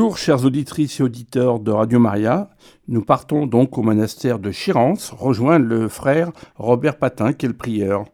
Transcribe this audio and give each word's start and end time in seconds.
Bonjour 0.00 0.16
chers 0.16 0.46
auditrices 0.46 0.98
et 0.98 1.02
auditeurs 1.02 1.58
de 1.58 1.70
Radio 1.70 1.98
Maria. 1.98 2.48
Nous 2.88 3.04
partons 3.04 3.44
donc 3.44 3.76
au 3.76 3.82
monastère 3.82 4.38
de 4.38 4.50
Chirance 4.50 5.10
rejoindre 5.10 5.66
le 5.66 5.88
frère 5.88 6.30
Robert 6.56 6.96
Patin 6.96 7.34
qui 7.34 7.44
est 7.44 7.50
le 7.50 7.54
prieur. 7.54 8.04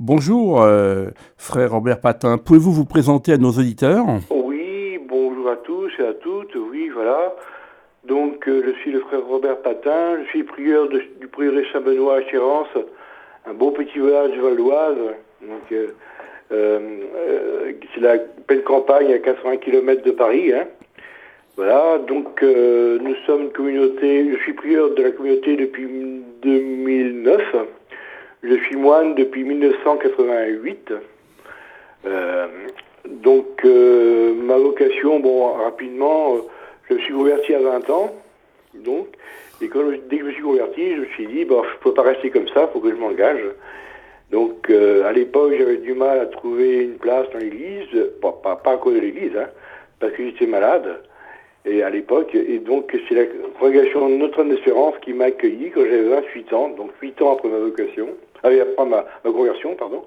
Bonjour 0.00 0.62
euh, 0.62 1.08
frère 1.36 1.72
Robert 1.72 2.00
Patin, 2.00 2.38
pouvez-vous 2.38 2.72
vous 2.72 2.86
présenter 2.86 3.34
à 3.34 3.36
nos 3.36 3.50
auditeurs? 3.50 4.06
Oui, 4.30 4.98
bonjour 5.06 5.50
à 5.50 5.56
tous 5.56 5.90
et 5.98 6.06
à 6.06 6.14
toutes, 6.14 6.56
oui 6.72 6.88
voilà. 6.88 7.34
Donc 8.06 8.48
euh, 8.48 8.62
je 8.64 8.80
suis 8.80 8.90
le 8.90 9.00
frère 9.00 9.20
Robert 9.26 9.58
Patin, 9.58 10.22
je 10.24 10.28
suis 10.30 10.44
prieur 10.44 10.88
du 10.88 11.28
prieuré 11.28 11.62
Saint-Benoît 11.74 12.16
à 12.16 12.22
Chirance, 12.22 12.68
un 13.46 13.52
beau 13.52 13.70
petit 13.72 13.98
village 13.98 14.34
valdoise. 14.40 14.96
Donc 15.42 15.72
euh, 15.72 16.88
c'est 17.94 18.00
la 18.00 18.16
pleine 18.46 18.62
campagne 18.62 19.12
à 19.12 19.18
80 19.18 19.58
km 19.58 20.02
de 20.02 20.12
Paris. 20.12 20.54
Hein. 20.54 20.64
Voilà, 21.58 21.98
donc 21.98 22.40
euh, 22.44 23.00
nous 23.00 23.16
sommes 23.26 23.42
une 23.42 23.50
communauté, 23.50 24.30
je 24.30 24.36
suis 24.44 24.52
prieur 24.52 24.94
de 24.94 25.02
la 25.02 25.10
communauté 25.10 25.56
depuis 25.56 25.88
2009, 26.40 27.42
je 28.44 28.54
suis 28.54 28.76
moine 28.76 29.16
depuis 29.16 29.42
1988. 29.42 30.92
Euh, 32.06 32.46
donc 33.08 33.64
euh, 33.64 34.34
ma 34.34 34.56
vocation, 34.56 35.18
bon 35.18 35.54
rapidement, 35.54 36.36
je 36.88 36.94
me 36.94 37.00
suis 37.00 37.12
converti 37.12 37.52
à 37.56 37.60
20 37.60 37.90
ans, 37.90 38.14
donc, 38.74 39.08
et 39.60 39.66
dès 39.66 39.68
que 39.68 39.80
je 40.10 40.24
me 40.26 40.30
suis 40.30 40.42
converti, 40.42 40.94
je 40.94 41.00
me 41.00 41.06
suis 41.06 41.26
dit, 41.26 41.44
bon, 41.44 41.64
je 41.64 41.70
ne 41.70 41.78
peux 41.82 41.92
pas 41.92 42.02
rester 42.02 42.30
comme 42.30 42.46
ça, 42.46 42.68
il 42.68 42.72
faut 42.72 42.78
que 42.78 42.90
je 42.90 43.00
m'engage. 43.00 43.42
Donc 44.30 44.70
à 44.70 45.10
l'époque, 45.10 45.54
j'avais 45.58 45.78
du 45.78 45.94
mal 45.94 46.20
à 46.20 46.26
trouver 46.26 46.84
une 46.84 46.98
place 46.98 47.28
dans 47.32 47.40
l'église, 47.40 47.88
pas, 48.22 48.30
pas, 48.30 48.74
à 48.74 48.76
cause 48.76 48.94
de 48.94 49.00
l'église, 49.00 49.36
hein, 49.36 49.48
parce 49.98 50.12
que 50.12 50.24
j'étais 50.24 50.46
malade 50.46 51.00
et 51.68 51.82
à 51.82 51.90
l'époque. 51.90 52.34
Et 52.34 52.58
donc, 52.58 52.96
c'est 53.08 53.14
la 53.14 53.26
congrégation 53.58 54.08
Notre-Dame 54.08 54.50
d'Espérance 54.50 54.94
qui 55.02 55.12
m'a 55.12 55.26
accueilli 55.26 55.70
quand 55.70 55.82
j'avais 55.82 56.02
28 56.02 56.52
ans, 56.52 56.68
donc 56.70 56.90
8 57.00 57.22
ans 57.22 57.34
après 57.34 57.48
ma 57.48 57.58
vocation, 57.58 58.08
euh, 58.44 58.62
après 58.62 58.86
ma, 58.86 59.04
conversion, 59.24 59.74
pardon. 59.74 60.04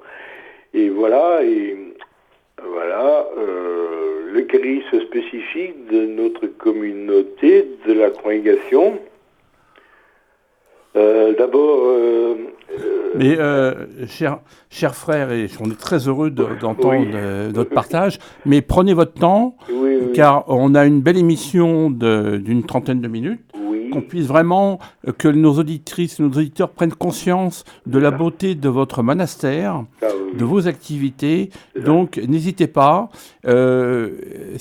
Et 0.74 0.90
voilà, 0.90 1.44
et 1.44 1.78
voilà, 2.64 3.28
euh, 3.38 4.32
le 4.32 4.42
charisme 4.42 5.02
spécifique 5.02 5.88
de 5.92 6.06
notre 6.06 6.48
communauté, 6.48 7.68
de 7.86 7.94
la 7.94 8.10
congrégation. 8.10 9.00
Euh, 10.96 11.34
D'abord, 11.38 11.80
euh, 11.86 12.36
mais, 13.16 13.38
euh, 13.40 13.74
chers 14.08 14.40
cher 14.70 14.96
frères, 14.96 15.32
et 15.32 15.48
on 15.60 15.70
est 15.70 15.80
très 15.80 16.08
heureux 16.08 16.30
d'entendre 16.30 17.08
euh, 17.14 17.52
notre 17.52 17.70
partage, 17.70 18.20
mais 18.46 18.62
prenez 18.62 18.94
votre 18.94 19.14
temps, 19.14 19.56
car 20.14 20.46
on 20.48 20.76
a 20.76 20.86
une 20.86 21.02
belle 21.02 21.18
émission 21.18 21.90
d'une 21.90 22.64
trentaine 22.64 23.02
de 23.02 23.08
minutes 23.08 23.42
qu'on 23.92 24.02
puisse 24.02 24.26
vraiment, 24.26 24.80
euh, 25.08 25.12
que 25.12 25.28
nos 25.28 25.60
auditrices, 25.60 26.20
nos 26.20 26.30
auditeurs 26.30 26.70
prennent 26.70 26.94
conscience 26.94 27.64
de 27.86 28.00
la 28.00 28.12
beauté 28.12 28.56
de 28.56 28.70
votre 28.70 29.04
monastère, 29.04 29.84
ah 30.02 30.08
de 30.34 30.46
vos 30.46 30.68
activités. 30.68 31.50
Donc, 31.76 32.18
n'hésitez 32.18 32.68
pas. 32.68 33.10
Euh, 33.46 34.10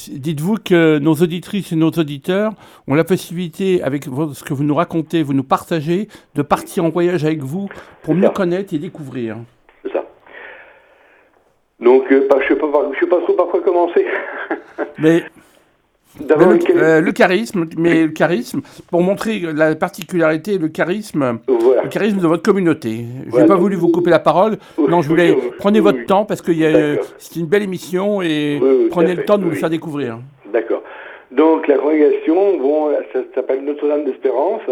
dites-vous 0.09 0.56
que 0.64 0.98
nos 0.98 1.14
auditrices 1.14 1.72
et 1.72 1.77
nos 1.77 1.91
auditeurs 1.91 2.53
ont 2.87 2.95
la 2.95 3.05
possibilité, 3.05 3.83
avec 3.83 4.05
ce 4.05 4.42
que 4.42 4.55
vous 4.55 4.64
nous 4.64 4.75
racontez, 4.75 5.22
vous 5.22 5.34
nous 5.34 5.44
partagez, 5.44 6.09
de 6.34 6.42
partir 6.42 6.84
en 6.84 6.91
voyage 6.91 7.25
avec 7.25 7.41
vous 7.41 7.69
pour 8.03 8.15
mieux 8.15 8.31
connaître 8.31 8.75
et 8.75 8.78
découvrir. 8.78 9.37
C'est 9.83 9.92
ça. 9.92 10.05
Donc, 11.81 12.11
euh, 12.11 12.28
je 12.48 12.55
ne 12.55 12.94
sais, 13.00 13.06
pas 13.06 13.20
trop 13.20 13.33
par 13.34 13.47
quoi 13.47 13.61
commencer. 13.62 14.06
Mais 14.98 15.25
euh, 16.20 17.00
le, 17.00 17.12
charisme, 17.12 17.66
mais 17.78 18.03
le 18.03 18.08
charisme, 18.08 18.62
pour 18.91 19.03
montrer 19.03 19.41
la 19.55 19.75
particularité, 19.77 20.58
le 20.58 20.69
charisme, 20.69 21.39
le 21.48 21.89
charisme 21.89 22.19
de 22.19 22.27
votre 22.27 22.42
communauté. 22.42 23.05
Je 23.33 23.36
n'ai 23.36 23.47
pas 23.47 23.55
voulu 23.55 23.77
vous 23.77 23.89
couper 23.89 24.11
la 24.11 24.19
parole. 24.19 24.58
Non, 24.78 25.03
je 25.03 25.09
voulais 25.09 25.37
prenez 25.59 25.81
votre 25.81 26.04
temps 26.06 26.25
parce 26.25 26.43
que 26.43 26.53
c'est 27.19 27.38
une 27.38 27.47
belle 27.47 27.62
émission 27.62 28.22
et 28.22 28.60
prenez 28.91 29.15
le 29.15 29.25
temps 29.25 29.38
de 29.38 29.44
nous 29.44 29.50
le 29.50 29.56
faire 29.56 29.71
découvrir. 29.71 30.19
D'accord. 30.53 30.82
Donc 31.31 31.69
la 31.69 31.78
congrégation, 31.78 32.59
bon, 32.59 32.91
ça 33.12 33.21
s'appelle 33.34 33.65
Notre-Dame 33.65 34.04
d'Espérance. 34.04 34.62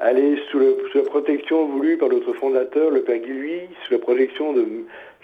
Elle 0.00 0.18
est 0.18 0.36
sous, 0.50 0.58
la 0.58 1.02
protection 1.02 1.66
voulue 1.66 1.96
par 1.98 2.08
notre 2.08 2.32
fondateur, 2.34 2.90
le 2.90 3.02
Père 3.02 3.18
Guy 3.18 3.60
sous 3.84 3.94
la 3.94 3.98
protection 3.98 4.52
de 4.52 4.64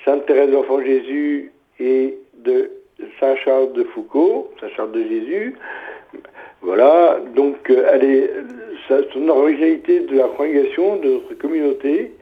Sainte 0.05 0.27
Thérèse 0.27 0.51
d'Enfant 0.51 0.81
Jésus 0.81 1.53
et 1.79 2.19
de 2.45 2.71
Saint 3.21 3.37
Charles 3.37 3.73
de 3.73 3.85
Foucault, 3.85 4.51
Saint 4.61 4.69
Charles 4.71 4.93
de 4.93 5.03
Jésus. 5.03 5.57
Voilà, 6.63 7.21
donc 7.35 7.71
euh, 7.71 7.91
elle 7.93 8.05
est, 8.05 8.31
son 9.13 9.29
originalité 9.29 10.01
de 10.01 10.17
la 10.17 10.29
congrégation, 10.29 10.97
de 10.97 11.15
notre 11.15 11.35
communauté, 11.35 12.13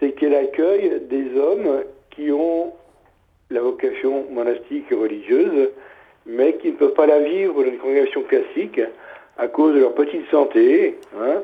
c'est 0.00 0.12
qu'elle 0.12 0.34
accueille 0.34 1.02
des 1.08 1.38
hommes 1.38 1.82
qui 2.10 2.30
ont 2.32 2.72
la 3.50 3.60
vocation 3.60 4.26
monastique 4.30 4.86
et 4.90 4.94
religieuse, 4.94 5.70
mais 6.26 6.54
qui 6.54 6.68
ne 6.68 6.76
peuvent 6.76 6.94
pas 6.94 7.06
la 7.06 7.20
vivre 7.20 7.54
dans 7.54 7.68
une 7.68 7.78
congrégation 7.78 8.22
classique 8.22 8.80
à 9.38 9.48
cause 9.48 9.74
de 9.74 9.80
leur 9.80 9.94
petite 9.94 10.28
santé. 10.30 10.98
Hein. 11.18 11.42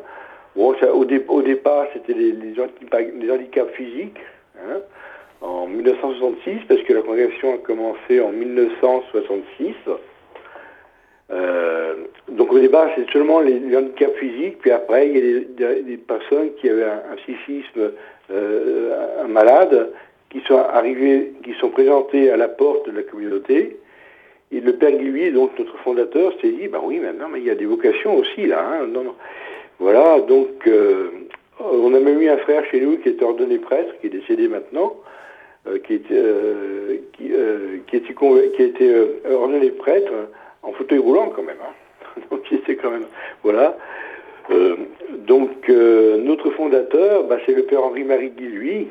Bon, 0.56 0.74
au, 0.92 1.42
départ, 1.42 1.86
c'était 1.92 2.14
les, 2.14 3.30
handicaps 3.30 3.72
physiques. 3.74 4.20
Hein 4.58 4.80
en 5.44 5.66
1966, 5.66 6.60
parce 6.69 6.82
que 6.82 6.93
la 6.93 7.03
congrégation 7.03 7.55
a 7.55 7.59
commencé 7.59 8.21
en 8.21 8.31
1966. 8.31 9.75
Euh, 11.31 11.94
donc 12.28 12.53
au 12.53 12.59
départ, 12.59 12.88
c'est 12.97 13.10
seulement 13.10 13.41
les, 13.41 13.60
handicaps 13.77 14.16
physiques, 14.19 14.59
puis 14.60 14.71
après, 14.71 15.09
il 15.09 15.16
y 15.59 15.65
a 15.65 15.75
des, 15.83 15.97
personnes 15.97 16.50
qui 16.60 16.69
avaient 16.69 16.84
un, 16.84 17.16
psychisme 17.16 17.93
euh, 18.31 19.22
un 19.25 19.28
malade, 19.28 19.91
qui 20.31 20.41
sont 20.41 20.59
arrivées, 20.59 21.33
qui 21.44 21.53
sont 21.54 21.69
présentées 21.69 22.31
à 22.31 22.37
la 22.37 22.49
porte 22.49 22.91
de 22.91 22.97
la 22.97 23.03
communauté. 23.03 23.77
Et 24.50 24.60
le 24.60 24.75
père 24.75 24.93
Guillouis, 24.93 25.31
donc 25.31 25.59
notre 25.59 25.77
fondateur, 25.78 26.33
s'est 26.41 26.53
dit, 26.53 26.69
bah 26.69 26.81
oui, 26.83 26.99
maintenant, 26.99 27.28
mais 27.31 27.41
il 27.41 27.47
y 27.47 27.50
a 27.50 27.54
des 27.54 27.66
vocations 27.66 28.16
aussi 28.16 28.47
là. 28.47 28.65
Hein. 28.65 28.87
non, 28.88 29.04
non. 29.04 29.15
Voilà, 29.78 30.21
donc 30.21 30.66
euh, 30.66 31.10
on 31.60 31.93
a 31.94 32.00
même 32.00 32.21
eu 32.21 32.28
un 32.28 32.38
frère 32.38 32.65
chez 32.71 32.81
nous 32.81 32.97
qui 32.99 33.10
était 33.10 33.25
ordonné 33.25 33.59
prêtre, 33.59 33.94
qui 34.00 34.06
est 34.06 34.10
décédé 34.10 34.49
maintenant, 34.49 34.94
qui, 35.84 35.94
était, 35.94 36.14
euh, 36.14 36.98
qui, 37.14 37.32
euh, 37.32 37.78
qui, 37.86 37.97
était, 37.97 38.14
qui 38.14 38.62
été 38.62 38.94
ordonné 39.30 39.70
prêtre 39.70 40.12
en 40.62 40.72
fauteuil 40.72 40.98
roulant 40.98 41.30
quand 41.34 41.42
même. 41.42 41.56
Hein. 41.62 42.20
donc 42.30 42.42
c'était 42.48 42.76
quand 42.76 42.91
même 42.91 43.06
voilà. 43.42 43.76
donc 45.26 45.69
notre 45.69 46.50
fondateur, 46.50 47.24
bah, 47.24 47.38
c'est 47.47 47.54
le 47.54 47.62
père 47.62 47.82
Henri-Marie 47.84 48.30
Guilluy, 48.30 48.88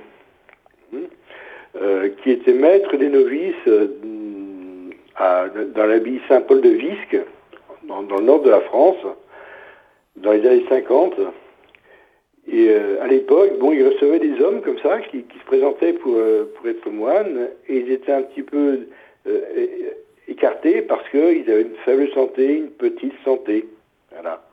hein, 0.93 2.09
qui 2.23 2.31
était 2.31 2.53
maître 2.53 2.97
des 2.97 3.09
novices 3.09 3.69
à, 5.15 5.45
dans 5.75 5.85
l'abbaye 5.85 6.21
Saint-Paul 6.27 6.61
de 6.61 6.69
Visque, 6.69 7.17
dans, 7.83 8.01
dans, 8.03 8.17
le 8.17 8.23
nord 8.23 8.41
de 8.41 8.49
la 8.49 8.61
France, 8.61 8.97
dans 10.17 10.31
les 10.31 10.45
années 10.47 10.65
50. 10.69 11.13
Et 12.51 12.69
euh, 12.69 13.01
à 13.01 13.07
l'époque, 13.07 13.57
bon, 13.59 13.71
ils 13.71 13.87
recevaient 13.87 14.19
des 14.19 14.41
hommes 14.41 14.61
comme 14.61 14.79
ça 14.79 14.99
qui, 14.99 15.19
se 15.19 15.45
présentaient 15.45 15.93
pour, 15.93 16.15
euh, 16.17 16.51
pour 16.55 16.67
être 16.67 16.89
moines 16.89 17.47
et 17.69 17.77
ils 17.77 17.91
étaient 17.91 18.11
un 18.11 18.23
petit 18.23 18.43
peu 18.43 18.79
euh, 19.27 19.39
écartés 20.27 20.81
parce 20.81 21.07
qu'ils 21.09 21.49
avaient 21.49 21.61
une 21.61 21.75
faible 21.85 22.09
santé, 22.13 22.57
une 22.57 22.69
petite 22.69 23.13
santé. 23.23 23.65
Voilà. 24.11 24.43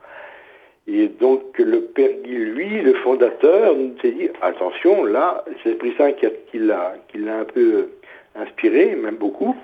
Et 0.87 1.07
donc 1.07 1.57
le 1.57 1.81
Père 1.81 2.11
Guy, 2.23 2.33
lui, 2.33 2.81
le 2.81 2.93
fondateur, 2.95 3.75
s'est 4.01 4.11
dit 4.11 4.29
attention, 4.41 5.03
là, 5.03 5.43
c'est 5.61 5.69
l'Esprit 5.69 5.93
Saint 5.97 6.13
qui 6.13 6.59
l'a 6.59 6.95
un 7.13 7.43
peu 7.43 7.89
inspiré, 8.35 8.95
même 8.95 9.17
beaucoup. 9.17 9.55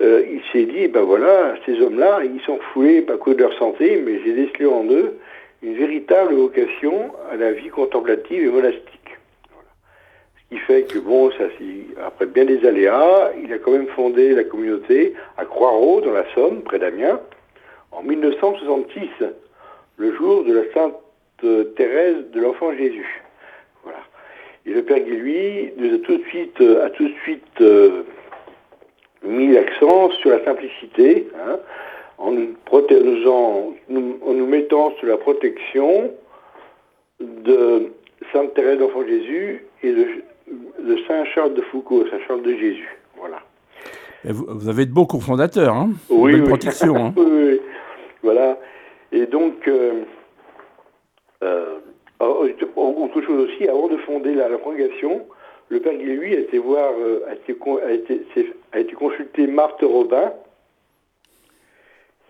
il 0.00 0.42
s'est 0.52 0.66
dit 0.66 0.88
ben 0.88 1.02
voilà, 1.02 1.54
ces 1.64 1.80
hommes-là, 1.80 2.20
ils 2.24 2.40
sont 2.42 2.58
foulés 2.72 3.06
à 3.08 3.16
cause 3.16 3.36
de 3.36 3.42
leur 3.42 3.56
santé, 3.58 4.02
mais 4.04 4.20
j'ai 4.24 4.34
décelé 4.34 4.66
en 4.66 4.84
eux 4.90 5.14
une 5.62 5.74
véritable 5.74 6.34
vocation 6.34 7.12
à 7.30 7.36
la 7.36 7.52
vie 7.52 7.68
contemplative 7.68 8.42
et 8.42 8.50
monastique. 8.50 9.18
Ce 10.36 10.54
qui 10.54 10.58
fait 10.58 10.82
que, 10.82 10.98
bon, 10.98 11.30
après 12.04 12.26
bien 12.26 12.44
des 12.44 12.66
aléas, 12.66 13.30
il 13.42 13.52
a 13.52 13.58
quand 13.58 13.70
même 13.70 13.86
fondé 13.88 14.34
la 14.34 14.44
communauté 14.44 15.14
à 15.38 15.44
Croix-Ros, 15.44 16.00
dans 16.00 16.12
la 16.12 16.24
Somme, 16.34 16.62
près 16.62 16.78
d'Amiens, 16.78 17.20
en 17.92 18.02
1966, 18.02 19.08
le 19.96 20.14
jour 20.16 20.44
de 20.44 20.52
la 20.52 20.72
Sainte 20.74 20.96
Thérèse 21.76 22.30
de 22.32 22.40
l'Enfant 22.40 22.72
Jésus. 22.76 23.22
Et 24.64 24.70
le 24.70 24.82
Père 24.82 24.98
nous 24.98 25.94
a 25.94 25.98
tout 25.98 26.18
de 26.18 26.24
suite, 26.24 26.62
suite 27.24 27.60
euh, 27.60 28.04
mis 29.24 29.48
l'accent 29.48 30.10
sur 30.10 30.30
la 30.30 30.44
simplicité, 30.44 31.28
hein, 31.36 31.58
en 32.22 32.30
nous, 32.30 34.18
en 34.24 34.32
nous 34.32 34.46
mettant 34.46 34.92
sous 35.00 35.06
la 35.06 35.16
protection 35.16 36.12
de 37.20 37.92
Sainte 38.32 38.54
Thérèse 38.54 38.78
d'Enfant 38.78 39.04
Jésus 39.06 39.66
et 39.82 39.92
de, 39.92 40.06
Saint 41.08 41.24
Charles 41.24 41.54
de 41.54 41.62
Foucault, 41.62 42.04
Saint 42.08 42.20
Charles 42.26 42.42
de 42.42 42.54
Jésus. 42.54 42.88
Voilà. 43.18 43.40
vous, 44.24 44.68
avez 44.68 44.86
de 44.86 44.92
beaux 44.92 45.06
cofondateurs, 45.06 45.74
hein 45.74 45.90
Oui, 46.10 46.40
protection. 46.42 46.96
Hein. 46.96 47.14
oui, 48.22 49.26
donc, 49.30 49.68
autre 52.76 53.20
chose 53.22 53.48
aussi, 53.48 53.68
avant 53.68 53.88
de 53.88 53.96
fonder 53.98 54.34
la, 54.34 54.48
congrégation, 54.58 55.22
le 55.68 55.80
père 55.80 55.94
Guillouis 55.94 56.34
a 56.36 56.40
été 56.40 56.58
voir, 56.58 56.92
a, 57.28 57.34
été, 57.34 57.56
a, 57.84 57.92
été, 57.92 58.22
a 58.72 58.78
été 58.78 58.92
consulter 58.92 59.46
Marthe 59.46 59.82
Robin, 59.82 60.32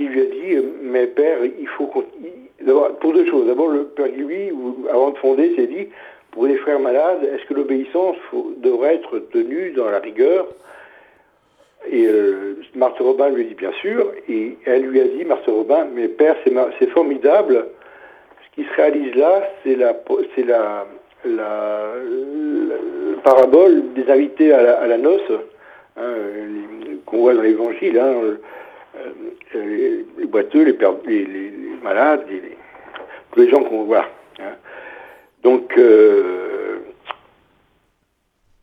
il 0.03 0.09
lui 0.11 0.21
a 0.21 0.25
dit, 0.25 0.67
mais 0.83 1.07
père, 1.07 1.39
il 1.45 1.69
faut. 1.69 1.87
Pour 1.87 3.13
deux 3.13 3.27
choses. 3.27 3.47
D'abord, 3.47 3.69
le 3.69 3.85
père 3.85 4.09
Guillouis, 4.09 4.53
avant 4.89 5.11
de 5.11 5.19
fonder, 5.19 5.55
s'est 5.57 5.67
dit, 5.67 5.89
pour 6.33 6.47
les 6.47 6.57
frères 6.57 6.81
malades, 6.81 7.25
est-ce 7.25 7.45
que 7.47 7.55
l'obéissance 7.55 8.17
devrait 8.59 8.97
être 8.97 9.19
tenue 9.33 9.71
dans 9.73 9.91
la 9.91 9.99
rigueur? 9.99 10.49
Et 11.91 12.07
euh, 12.07 12.55
Marthe 12.75 12.99
Robin 12.99 13.31
lui 13.31 13.47
dit 13.47 13.55
bien 13.55 13.73
sûr, 13.81 14.13
et 14.29 14.57
elle 14.65 14.83
lui 14.83 15.01
a 15.01 15.05
dit, 15.05 15.25
Marthe 15.25 15.47
Robin, 15.47 15.87
mais 15.95 16.09
père, 16.09 16.37
c'est 16.79 16.91
formidable, 16.91 17.67
ce 18.45 18.63
qui 18.63 18.69
se 18.69 18.75
réalise 18.77 19.15
là, 19.15 19.49
c'est 19.65 19.77
la, 19.77 20.87
parabole 23.25 23.93
des 23.95 24.11
invités 24.11 24.53
à 24.53 24.87
la, 24.87 24.99
noce, 24.99 25.21
hein, 25.97 26.15
qu'on 27.05 27.19
voit 27.19 27.35
dans 27.35 27.43
l'évangile, 27.43 27.99
hein, 27.99 28.15
euh, 28.97 30.05
les, 30.19 30.27
boiteux, 30.27 30.65
les, 30.65 31.25
les, 31.25 31.53
malades, 31.83 32.25
tous 33.33 33.41
les 33.41 33.51
gens 33.51 33.63
qu'on 33.65 33.85
voit. 33.85 34.07
Hein. 34.39 34.55
Donc. 35.43 35.73
Euh, 35.79 36.79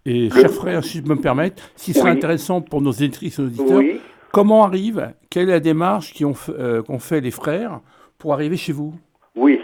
et, 0.06 0.30
cher 0.30 0.50
frère, 0.50 0.84
si 0.84 1.00
je 1.00 1.04
me 1.04 1.16
permets, 1.16 1.52
si 1.76 1.94
ce 1.94 2.00
serait 2.00 2.12
intéressant 2.12 2.62
pour 2.62 2.82
nos 2.82 2.92
éditrices 2.92 3.38
et 3.38 3.44
auditeurs, 3.44 3.82
comment 4.32 4.64
arrive, 4.64 5.14
quelle 5.30 5.50
est 5.50 5.54
la 5.54 5.60
démarche 5.60 6.14
qu'ont 6.18 6.34
euh, 6.50 6.82
fait 7.00 7.22
les 7.22 7.32
frères 7.32 7.82
pour 8.18 8.34
arriver 8.34 8.58
chez 8.58 8.74
vous? 8.74 8.94
Oui. 9.36 9.62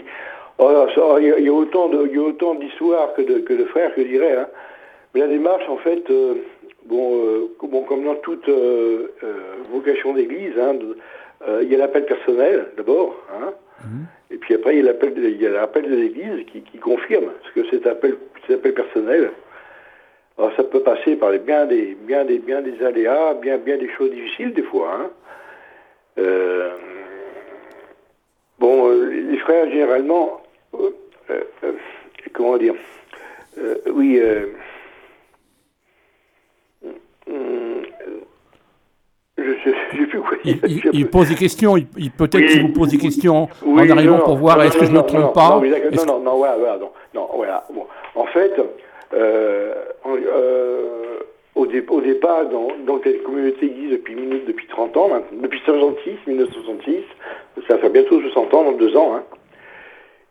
Oh, 0.58 0.86
il 1.20 1.44
y, 1.44 1.48
a 1.48 1.52
autant 1.52 2.54
d'histoires 2.54 3.12
que 3.14 3.22
de, 3.22 3.40
que 3.40 3.52
de 3.52 3.64
frères, 3.64 3.90
je 3.96 4.02
dirais. 4.02 4.36
Hein. 4.36 4.46
Mais 5.14 5.20
la 5.20 5.28
démarche, 5.28 5.68
en 5.68 5.76
fait, 5.78 6.02
euh, 6.10 6.34
bon, 6.86 7.48
bon, 7.62 7.82
comme 7.82 8.04
dans 8.04 8.16
toute 8.16 8.48
vocation 9.70 10.14
d'église, 10.14 10.58
hein, 10.58 10.74
il 11.62 11.68
y 11.68 11.74
a 11.74 11.78
l'appel 11.78 12.06
personnel, 12.06 12.68
d'abord. 12.76 13.16
Hein, 13.32 13.52
mhm. 13.84 14.06
Et 14.30 14.38
puis 14.38 14.54
après, 14.54 14.76
il 14.76 14.84
y 14.84 14.88
a 15.46 15.50
l'appel 15.50 15.84
de 15.88 15.96
l'Église 15.96 16.46
qui, 16.46 16.78
confirme 16.78 17.30
ce 17.44 17.60
que 17.60 17.68
cet 17.70 17.86
appel, 17.86 18.16
cet 18.46 18.58
appel 18.58 18.74
personnel. 18.74 19.30
Alors 20.38 20.52
ça 20.56 20.64
peut 20.64 20.80
passer 20.80 21.16
par 21.16 21.30
les, 21.30 21.38
bien, 21.38 21.64
des, 21.66 21.96
bien, 22.00 22.24
des, 22.24 22.38
bien 22.38 22.60
des 22.60 22.82
aléas, 22.84 23.34
bien, 23.34 23.56
bien 23.56 23.78
des 23.78 23.88
choses 23.90 24.10
difficiles 24.10 24.52
des 24.52 24.62
fois. 24.62 24.92
Hein. 24.92 25.10
Euh, 26.18 26.70
bon, 28.58 28.88
euh, 28.88 29.10
les 29.10 29.38
frères, 29.38 29.70
généralement, 29.70 30.42
euh, 30.74 31.40
comment 32.32 32.58
dire, 32.58 32.74
oui, 33.92 34.20
il, 40.92 41.08
pose 41.08 41.28
des 41.28 41.34
questions, 41.34 41.76
il, 41.76 42.10
peut-être 42.10 42.46
qu'il 42.46 42.62
vous 42.62 42.72
pose 42.72 42.90
des 42.90 42.98
questions 42.98 43.48
en 43.66 43.78
arrivant 43.90 44.18
pour 44.20 44.36
voir 44.36 44.62
est-ce 44.62 44.78
que 44.78 44.86
je 44.86 44.92
ne 44.92 44.98
me 44.98 45.02
trompe 45.02 45.34
pas. 45.34 45.60
Non, 45.92 46.06
non, 46.06 46.20
non, 46.20 46.36
voilà, 46.36 46.56
voilà, 46.56 46.78
non, 47.14 47.28
voilà. 47.34 47.66
En 48.14 48.26
fait, 48.26 48.52
euh, 49.14 49.74
euh, 50.06 51.18
au, 51.54 51.64
au, 51.64 52.00
départ, 52.00 52.46
dans, 52.48 52.68
dans 52.86 53.00
cette 53.02 53.22
communauté 53.22 53.66
existe 53.66 53.92
depuis, 53.92 54.14
depuis 54.46 54.66
30 54.68 54.96
ans, 54.96 55.10
depuis 55.32 55.60
1966, 55.66 56.26
1966, 56.26 57.04
ça 57.68 57.78
fait 57.78 57.90
bientôt 57.90 58.20
60 58.20 58.54
ans, 58.54 58.64
dans 58.64 58.72
deux 58.72 58.96
ans. 58.96 59.16
Hein. 59.16 59.22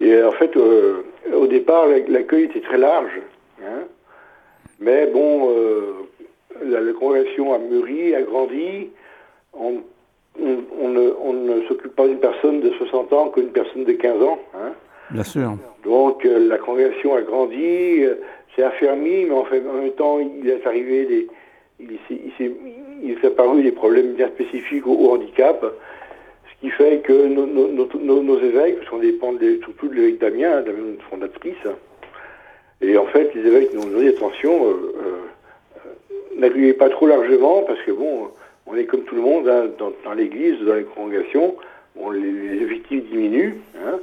Et 0.02 0.22
en 0.24 0.32
fait, 0.32 0.56
euh, 0.58 1.04
au 1.34 1.48
départ, 1.48 1.86
l'accueil 2.08 2.46
était 2.46 2.62
très 2.62 2.78
large. 2.78 3.22
Hein. 3.62 3.84
Mais 4.80 5.08
bon, 5.08 5.50
la, 6.64 6.82
la, 6.82 6.94
congrégation 6.94 7.54
a 7.54 7.60
mûri, 7.60 8.16
a 8.16 8.22
grandi 8.22 8.90
on, 9.54 9.84
ne, 10.90 11.68
s'occupe 11.68 11.96
pas 11.96 12.08
d'une 12.08 12.20
personne 12.20 12.62
de 12.62 12.72
60 12.72 13.14
ans 13.14 13.30
qu'une 13.30 13.50
personne 13.50 13.86
de 13.86 13.94
15 13.94 14.22
ans. 14.22 14.40
Hein. 14.56 14.74
Bien 15.12 15.24
sûr. 15.24 15.54
Donc 15.84 16.26
euh, 16.26 16.48
la 16.48 16.58
congrégation 16.58 17.16
a 17.16 17.22
grandi, 17.22 18.04
euh, 18.04 18.16
s'est 18.56 18.64
affermi, 18.64 19.26
mais 19.26 19.32
en, 19.32 19.46
fait, 19.46 19.64
en 19.68 19.82
même 19.82 19.92
temps, 19.92 20.20
il 20.20 20.50
est 20.50 20.66
arrivé 20.66 21.06
des, 21.06 21.28
il, 21.80 23.16
s'est 23.22 23.28
apparu 23.28 23.64
des 23.64 23.72
problèmes 23.72 24.14
bien 24.14 24.28
spécifiques 24.30 24.88
au, 24.88 25.12
handicap, 25.12 25.64
ce 25.64 26.62
qui 26.62 26.72
fait 26.72 27.00
que 27.00 27.28
nos, 27.28 28.40
évêques, 28.40 28.78
parce 28.78 28.90
qu'on 28.90 29.00
dépend 29.00 29.34
surtout 29.64 29.88
de 29.88 29.94
l'évêque 29.94 30.20
Damien, 30.20 30.62
Damien 30.62 30.92
notre 30.92 31.06
fondatrice, 31.10 31.56
et 32.82 32.98
en 32.98 33.06
fait, 33.06 33.34
les 33.36 33.42
évêques 33.42 33.74
nous 33.74 33.84
ont 33.84 34.00
dit 34.00 34.08
attention, 34.08 34.68
euh, 34.68 34.74
pas 36.74 36.90
trop 36.90 37.08
largement, 37.08 37.64
parce 37.64 37.82
que 37.82 37.92
bon, 37.92 38.30
on 38.68 38.76
est 38.76 38.86
comme 38.86 39.04
tout 39.04 39.16
le 39.16 39.22
monde 39.22 39.48
hein, 39.48 39.68
dans, 39.78 40.14
l'église, 40.14 40.60
dans 40.62 40.76
les 40.76 40.84
congrégations, 40.84 41.56
les, 42.12 42.62
effectifs 42.64 43.04
diminuent. 43.10 43.58
Hein. 43.78 44.00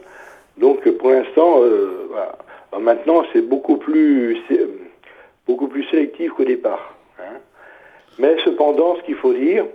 donc 0.58 0.88
pour 0.98 1.10
l'instant, 1.10 1.62
euh, 1.62 2.08
maintenant 2.80 3.24
c'est 3.32 3.42
beaucoup 3.42 3.76
plus 3.76 4.38
beaucoup 5.46 5.68
plus 5.68 5.84
sélectif 5.84 6.32
qu'au 6.32 6.44
départ. 6.44 6.94
Hein. 7.18 7.38
Mais 8.18 8.36
cependant, 8.44 8.96
ce 8.96 9.02
qu'il 9.02 9.16
faut 9.16 9.32
dire, 9.32 9.66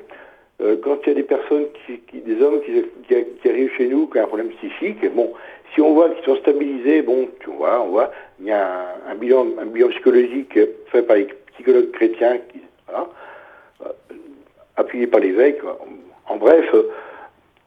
euh, 0.61 0.75
quand 0.81 0.97
il 1.03 1.09
y 1.09 1.11
a 1.11 1.15
des 1.15 1.23
personnes, 1.23 1.65
qui, 1.85 2.19
des 2.19 2.41
hommes 2.41 2.61
qui, 2.61 3.49
arrivent 3.49 3.71
chez 3.77 3.87
nous 3.87 4.07
qui 4.07 4.17
ont 4.17 4.23
un 4.23 4.27
problème 4.27 4.49
psychique, 4.49 5.05
bon, 5.13 5.33
si 5.73 5.81
on 5.81 5.93
voit 5.93 6.09
qu'ils 6.09 6.25
sont 6.25 6.37
stabilisés, 6.37 7.01
bon, 7.01 7.27
tu 7.39 7.49
vois, 7.51 7.81
on 7.81 7.89
voit, 7.89 8.11
il 8.39 8.47
y 8.47 8.51
a 8.51 8.95
un, 9.09 9.15
bilan, 9.15 9.47
un 9.59 9.65
bilan 9.65 9.89
psychologique 9.89 10.57
fait 10.91 11.03
par 11.03 11.17
les 11.17 11.27
psychologues 11.57 11.91
chrétiens, 11.91 12.37
qui, 12.51 12.61
voilà, 12.87 13.07
appuyé 14.77 15.07
par 15.07 15.19
l'évêque. 15.19 15.59
En 16.29 16.37
bref, 16.37 16.65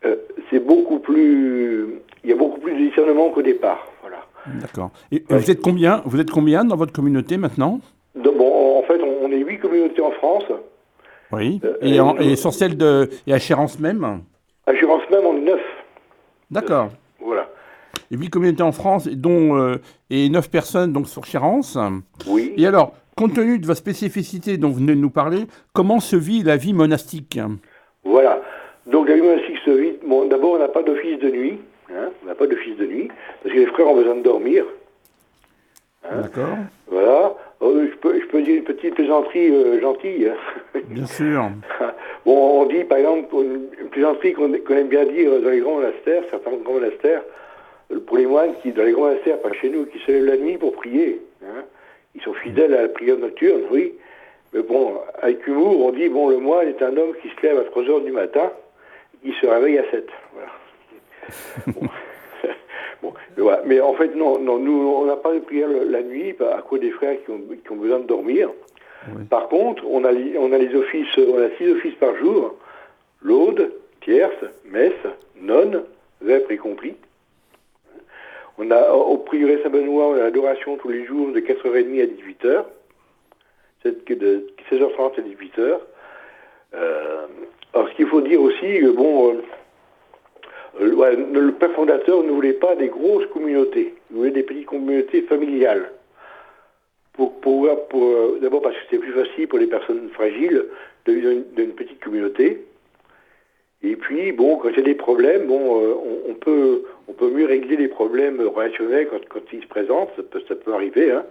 euh, 0.05 0.17
c'est 0.51 0.61
beaucoup 0.61 0.99
plus. 0.99 2.01
Il 2.25 2.31
y 2.31 2.33
a 2.33 2.37
beaucoup 2.37 2.61
plus 2.61 2.73
de 2.73 2.89
discernement 2.89 3.31
qu'au 3.31 3.43
départ. 3.43 3.87
Voilà. 4.03 4.19
D'accord. 4.61 4.91
Et 5.11 5.25
vous 5.29 5.51
êtes 5.51 5.61
combien 5.61 6.03
Vous 6.05 6.21
êtes 6.21 6.31
combien 6.31 6.65
dans 6.65 6.77
votre 6.77 6.93
communauté 6.93 7.37
maintenant? 7.37 7.81
Bon, 8.15 8.79
en 8.79 8.83
fait, 8.83 9.01
on, 9.03 9.31
est 9.31 9.39
huit 9.39 9.59
communautés 9.59 10.03
en 10.03 10.11
France. 10.13 10.45
Oui. 11.33 11.61
Euh, 11.65 12.15
et, 12.19 12.37
sur 12.37 12.53
celle 12.53 12.77
de 12.77 13.09
et 13.27 13.33
à 13.33 13.39
Chérence 13.39 13.79
même? 13.79 14.23
À 14.67 14.75
Chérence 14.75 15.03
même, 15.11 15.25
on 15.25 15.37
est 15.37 15.43
neuf. 15.43 15.61
D'accord. 16.51 16.91
voilà. 17.21 17.49
Et 18.11 18.17
huit 18.17 18.29
communautés 18.29 18.63
en 18.63 18.73
France, 18.73 19.07
dont 19.07 19.57
euh, 19.57 19.77
et 20.11 20.29
neuf 20.29 20.51
personnes 20.51 20.93
donc 20.93 21.07
sur 21.07 21.25
Chérence. 21.25 21.79
Oui. 22.27 22.53
Et 22.57 22.67
alors, 22.67 22.95
compte 23.21 23.35
tenu 23.35 23.59
de 23.59 23.67
votre 23.67 23.79
spécificité 23.79 24.57
dont 24.57 24.69
vous 24.69 24.77
venez 24.77 24.95
de 24.95 25.01
nous 25.01 25.11
parler, 25.11 25.45
comment 25.75 26.01
se 26.01 26.17
vit 26.17 26.43
la 26.43 26.57
vie 26.57 26.73
monastique? 26.73 27.39
Voilà. 28.03 28.41
Donc 28.87 29.11
la 29.11 29.17
vie 29.17 29.21
monastique 29.21 29.59
se 29.63 29.71
vit. 29.73 29.93
Bon, 30.07 30.27
d'abord, 30.27 30.53
on 30.53 30.59
n'a 30.59 30.69
pas 30.69 30.83
d'office 30.83 31.19
de 31.19 31.29
nuit. 31.29 31.59
Hein. 31.93 32.09
on 32.23 32.29
n'a 32.29 32.35
pas 32.35 32.47
d'office 32.47 32.79
de 32.79 32.87
nuit 32.87 33.09
parce 33.43 33.55
que 33.55 33.61
les 33.61 33.67
frères 33.67 33.89
ont 33.89 33.97
besoin 33.97 34.15
de 34.15 34.23
dormir. 34.23 34.65
Hein. 36.05 36.23
D'accord. 36.23 36.57
Voilà. 36.87 37.35
Oh, 37.61 37.75
je, 37.79 37.95
peux, 37.99 38.19
je, 38.19 38.27
peux, 38.27 38.41
dire 38.41 38.57
une 38.57 38.65
petite 38.65 38.95
plaisanterie 38.95 39.51
euh, 39.51 39.83
gentille. 39.83 40.33
Bien 40.89 41.07
sûr. 41.07 41.51
bon, 42.25 42.63
on 42.63 42.67
dit 42.67 42.85
par 42.85 42.97
exemple 42.97 43.35
une 43.35 43.89
plaisanterie 43.91 44.33
qu'on 44.33 44.55
aime 44.55 44.89
bien 44.89 45.05
dire 45.05 45.43
dans 45.43 45.51
les 45.51 45.61
grands 45.61 45.77
monastères, 45.77 46.23
certains 46.31 46.53
grands 46.53 46.73
monastères, 46.73 47.23
pour 48.07 48.17
les 48.17 48.25
moines 48.25 48.55
qui, 48.63 48.73
dans 48.73 48.85
les 48.85 48.93
grands 48.93 49.09
monastères, 49.09 49.43
pas 49.43 49.53
chez 49.53 49.69
nous, 49.69 49.85
qui 49.85 49.99
se 49.99 50.11
lèvent 50.11 50.25
la 50.25 50.39
nuit 50.39 50.57
pour 50.57 50.73
prier. 50.73 51.21
Hein. 51.45 51.65
Ils 52.15 52.23
sont 52.23 52.35
fidèles 52.35 52.75
à 52.75 52.83
la 52.83 52.89
prière 52.89 53.19
nocturne, 53.19 53.63
oui. 53.71 53.95
Mais 54.53 54.63
bon, 54.63 54.99
avec 55.23 55.47
humour, 55.47 55.87
on 55.87 55.93
dit, 55.93 56.09
bon, 56.09 56.29
le 56.29 56.39
moine 56.39 56.69
est 56.69 56.83
un 56.83 56.97
homme 56.97 57.15
qui 57.23 57.29
se 57.29 57.47
lève 57.47 57.59
à 57.59 57.65
3 57.65 57.85
heures 57.85 58.01
du 58.01 58.11
matin, 58.11 58.51
qui 59.23 59.33
se 59.41 59.47
réveille 59.47 59.79
à 59.79 59.85
7. 59.91 60.09
Voilà. 63.37 63.63
Mais 63.65 63.81
en 63.81 63.95
fait, 63.95 64.15
non, 64.15 64.39
non 64.39 64.59
nous, 64.59 64.73
on 64.73 65.07
n'a 65.07 65.17
pas 65.17 65.33
de 65.33 65.41
prière 65.41 65.69
la 65.69 66.03
nuit 66.03 66.35
à 66.41 66.63
cause 66.63 66.81
des 66.81 66.91
frères 66.91 67.17
qui 67.25 67.31
ont, 67.31 67.77
besoin 67.77 68.01
de 68.01 68.07
dormir. 68.07 68.51
Par 69.31 69.49
contre, 69.49 69.83
on 69.89 70.05
a, 70.05 70.13
on 70.13 70.53
a 70.53 70.59
les 70.59 70.75
offices, 70.75 71.17
on 71.17 71.41
a 71.41 71.49
six 71.57 71.71
offices 71.71 71.95
par 71.95 72.15
jour, 72.17 72.55
l'aude, 73.23 73.73
tierce, 74.03 74.45
messe, 74.67 74.93
nonne, 75.41 75.85
vêpres 76.21 76.53
y 76.53 76.59
compris. 76.59 76.97
On 78.63 78.71
a 78.71 78.91
au 78.93 79.17
prieuré 79.17 79.59
Saint-Benoît, 79.63 80.09
on 80.09 80.15
a 80.15 80.19
l'adoration 80.19 80.77
tous 80.77 80.91
les 80.91 81.07
jours 81.07 81.33
de 81.33 81.41
4h30 81.41 82.03
à 82.03 82.07
18h, 82.07 82.65
de 83.85 84.47
16h30 84.71 85.19
à 85.19 85.23
18h. 85.23 85.79
Euh, 86.75 87.27
alors 87.73 87.89
ce 87.89 87.95
qu'il 87.95 88.07
faut 88.07 88.21
dire 88.21 88.43
aussi, 88.43 88.83
bon, 88.95 89.35
euh, 90.79 91.17
le 91.33 91.53
père 91.53 91.73
fondateur 91.73 92.23
ne 92.23 92.31
voulait 92.33 92.53
pas 92.53 92.77
des 92.77 92.89
grosses 92.89 93.27
communautés, 93.29 93.95
il 94.11 94.17
voulait 94.19 94.31
des 94.31 94.43
petites 94.43 94.67
communautés 94.67 95.23
familiales. 95.23 95.91
Pour, 97.15 97.41
pour, 97.41 97.67
D'abord 98.43 98.61
parce 98.61 98.75
que 98.75 98.83
c'était 98.83 98.99
plus 98.99 99.13
facile 99.13 99.49
pour 99.49 99.59
les 99.59 99.69
personnes 99.69 100.11
fragiles 100.11 100.67
de 101.07 101.13
vivre 101.13 101.33
dans 101.57 101.63
une, 101.63 101.73
petite 101.73 102.03
communauté. 102.05 102.67
Et 103.83 103.97
puis, 103.97 104.33
bon, 104.33 104.57
quand 104.57 104.69
il 104.69 104.77
y 104.77 104.81
a 104.81 104.83
des 104.83 104.95
problèmes, 104.95 105.47
bon, 105.47 105.81
euh, 105.81 105.95
on, 106.29 106.35
peut, 106.35 106.85
on 107.09 107.13
peut 107.13 107.31
mieux 107.31 107.47
régler 107.47 107.77
les 107.77 107.89
problèmes 107.89 108.41
relationnels 108.41 109.09
quand, 109.29 109.41
ils 109.53 109.63
se 109.63 109.67
présentent, 109.67 110.11
ça 110.17 110.55
peut, 110.55 110.75
arriver, 110.75 111.13
hein, 111.13 111.25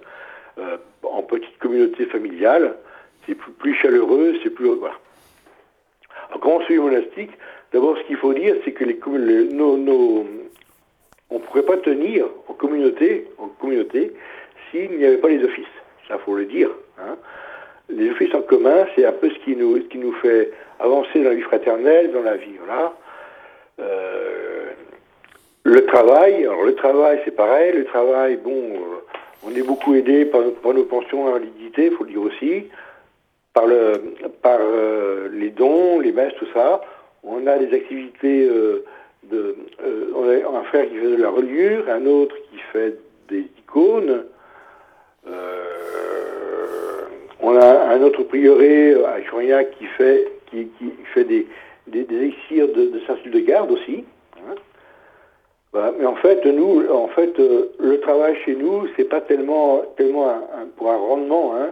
euh, 0.57 0.77
en 1.03 1.21
petite 1.21 1.57
communauté 1.59 2.05
familiale, 2.05 2.75
c'est 3.25 3.35
plus, 3.35 3.75
chaleureux, 3.75 4.35
c'est 4.41 4.49
plus... 4.49 4.67
Voilà. 4.67 4.95
Alors, 6.29 6.47
on 6.47 6.61
suit 6.61 6.79
monastique, 6.79 7.31
d'abord, 7.71 7.97
ce 7.97 8.03
qu'il 8.03 8.17
faut 8.17 8.33
dire, 8.33 8.55
c'est 8.65 8.71
que 8.71 8.83
les, 8.83 8.97
nos, 9.53 9.77
nos, 9.77 10.25
on 11.29 11.35
ne 11.35 11.39
pourrait 11.39 11.63
pas 11.63 11.77
tenir 11.77 12.25
en 12.47 12.53
communauté, 12.53 13.27
en 13.37 13.47
communauté 13.47 14.13
s'il 14.69 14.97
n'y 14.97 15.05
avait 15.05 15.17
pas 15.17 15.29
les 15.29 15.43
offices. 15.43 15.65
Ça, 16.07 16.17
faut 16.17 16.35
le 16.35 16.45
dire. 16.45 16.71
Hein. 16.99 17.15
Les 17.89 18.11
offices 18.11 18.33
en 18.35 18.41
commun, 18.41 18.85
c'est 18.95 19.05
un 19.05 19.11
peu 19.11 19.29
ce 19.29 19.39
qui 19.39 19.55
nous, 19.55 19.79
qui 19.87 19.97
nous 19.97 20.13
fait 20.13 20.51
avancer 20.79 21.23
dans 21.23 21.29
la 21.29 21.35
vie 21.35 21.41
fraternelle, 21.41 22.11
dans 22.11 22.21
la 22.21 22.35
vie. 22.35 22.57
Voilà. 22.63 22.93
Euh, 23.79 24.65
le 25.63 25.85
travail, 25.85 26.45
alors 26.45 26.63
le 26.63 26.75
travail, 26.75 27.19
c'est 27.25 27.35
pareil. 27.35 27.73
Le 27.73 27.85
travail, 27.85 28.37
bon, 28.37 28.51
euh, 28.51 29.01
on 29.43 29.55
est 29.55 29.63
beaucoup 29.63 29.95
aidé 29.95 30.25
par, 30.25 30.41
nos 30.41 30.83
pensions 30.83 31.25
à 31.27 31.29
invalidité, 31.29 31.85
il 31.85 31.91
faut 31.91 32.03
le 32.03 32.11
dire 32.11 32.21
aussi, 32.21 32.65
par, 33.53 33.65
le, 33.65 34.01
par 34.41 34.59
euh, 34.61 35.29
les 35.33 35.49
dons, 35.49 35.99
les 35.99 36.11
messes, 36.11 36.33
tout 36.37 36.47
ça. 36.53 36.81
On 37.23 37.47
a 37.47 37.57
des 37.57 37.75
activités 37.75 38.47
de, 39.29 39.55
on 40.15 40.29
a 40.29 40.59
un 40.59 40.63
frère 40.63 40.87
qui 40.87 40.95
fait 40.95 41.17
de 41.17 41.21
la 41.21 41.29
reliure, 41.29 41.83
un 41.89 42.05
autre 42.05 42.35
qui 42.49 42.59
fait 42.71 42.95
des 43.27 43.45
icônes. 43.59 44.23
On 47.41 47.55
a 47.55 47.93
un 47.93 48.01
autre 48.01 48.23
prieuré 48.23 48.93
à 49.05 49.21
Choriac 49.29 49.71
qui 49.77 49.85
fait 49.85 50.27
qui, 50.49 50.67
fait 51.13 51.23
des, 51.23 51.47
des, 51.87 52.03
des 52.03 52.17
de, 52.51 52.65
de 52.65 53.29
de 53.29 53.39
garde 53.39 53.71
aussi. 53.71 54.03
Hein. 54.37 54.55
Mais 55.73 56.05
en 56.05 56.15
fait, 56.15 56.43
nous, 56.45 56.89
en 56.91 57.07
fait, 57.09 57.39
euh, 57.39 57.71
le 57.79 57.99
travail 57.99 58.35
chez 58.43 58.55
nous, 58.55 58.87
c'est 58.95 59.03
pas 59.03 59.21
tellement, 59.21 59.83
tellement 59.97 60.29
un, 60.29 60.65
pour 60.75 60.89
un 60.91 60.97
rendement. 60.97 61.55
Hein. 61.55 61.69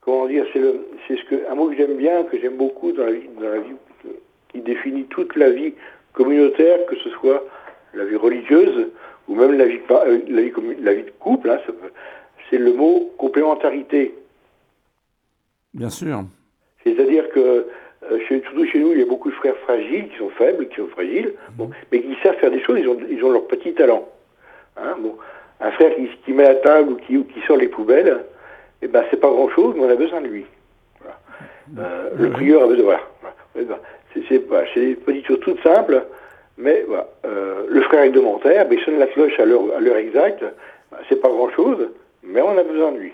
Comment 0.00 0.26
dire 0.26 0.46
C'est 0.54 1.16
ce 1.16 1.24
que 1.24 1.50
un 1.50 1.54
mot 1.54 1.68
que 1.68 1.76
j'aime 1.76 1.96
bien, 1.96 2.24
que 2.24 2.38
j'aime 2.38 2.56
beaucoup 2.56 2.92
dans 2.92 3.04
la 3.04 3.12
vie, 3.12 3.28
dans 3.38 3.48
la 3.48 3.58
vie, 3.58 3.74
qui 4.48 4.60
définit 4.60 5.04
toute 5.04 5.36
la 5.36 5.50
vie 5.50 5.74
communautaire, 6.14 6.84
que 6.86 6.96
ce 6.96 7.10
soit 7.10 7.44
la 7.94 8.04
vie 8.04 8.16
religieuse 8.16 8.88
ou 9.28 9.34
même 9.34 9.58
la 9.58 9.66
vie, 9.66 9.80
euh, 9.90 10.18
la 10.28 10.42
vie, 10.42 10.52
la 10.80 10.94
vie 10.94 11.04
de 11.04 11.12
couple. 11.20 11.50
Hein, 11.50 11.58
c'est 12.50 12.58
le 12.58 12.72
mot 12.72 13.10
complémentarité. 13.18 14.14
Bien 15.74 15.90
sûr. 15.90 16.24
C'est-à-dire 16.84 17.28
que 17.30 17.66
euh, 18.10 18.18
surtout 18.26 18.66
chez 18.66 18.80
nous, 18.80 18.92
il 18.92 18.98
y 18.98 19.02
a 19.02 19.06
beaucoup 19.06 19.30
de 19.30 19.34
frères 19.36 19.56
fragiles, 19.58 20.08
qui 20.08 20.18
sont 20.18 20.30
faibles, 20.30 20.68
qui 20.68 20.76
sont 20.76 20.88
fragiles, 20.88 21.34
bon, 21.52 21.70
mais 21.90 22.00
qui 22.00 22.16
savent 22.22 22.36
faire 22.36 22.50
des 22.50 22.62
choses, 22.62 22.78
ils 22.80 22.88
ont, 22.88 22.98
ils 23.08 23.22
ont 23.24 23.30
leur 23.30 23.46
petit 23.46 23.72
talent. 23.74 24.08
Hein, 24.76 24.96
bon. 24.98 25.16
Un 25.60 25.70
frère 25.72 25.94
qui, 25.94 26.08
qui, 26.24 26.32
met 26.32 26.42
la 26.42 26.56
table 26.56 26.92
ou 26.92 26.96
qui, 26.96 27.16
ou 27.16 27.24
qui 27.24 27.40
sort 27.46 27.56
les 27.56 27.68
poubelles, 27.68 28.24
eh 28.82 28.88
ben, 28.88 29.04
c'est 29.10 29.20
pas 29.20 29.30
grand-chose, 29.30 29.74
mais 29.76 29.84
on 29.84 29.90
a 29.90 29.94
besoin 29.94 30.20
de 30.20 30.26
lui. 30.26 30.44
Voilà. 31.00 31.88
Euh, 31.88 32.10
le 32.18 32.30
prieur 32.30 32.64
a 32.64 32.66
besoin. 32.66 32.98
Voilà. 33.20 33.36
voilà. 33.54 33.80
C'est 34.12 34.40
des 34.74 34.94
petites 34.96 35.26
choses 35.26 35.40
toutes 35.40 35.62
simples, 35.62 36.02
mais 36.58 36.84
voilà. 36.88 37.08
Euh, 37.24 37.66
le 37.68 37.80
frère 37.82 38.02
réglementaire, 38.02 38.68
ben, 38.68 38.78
il 38.78 38.84
sonne 38.84 38.98
la 38.98 39.06
cloche 39.06 39.38
à 39.38 39.44
l'heure 39.44 39.96
exacte, 39.96 40.42
ben, 40.90 40.98
c'est 41.08 41.20
pas 41.20 41.28
grand-chose, 41.28 41.88
mais 42.24 42.42
on 42.42 42.58
a 42.58 42.64
besoin 42.64 42.92
de 42.92 42.98
lui. 42.98 43.12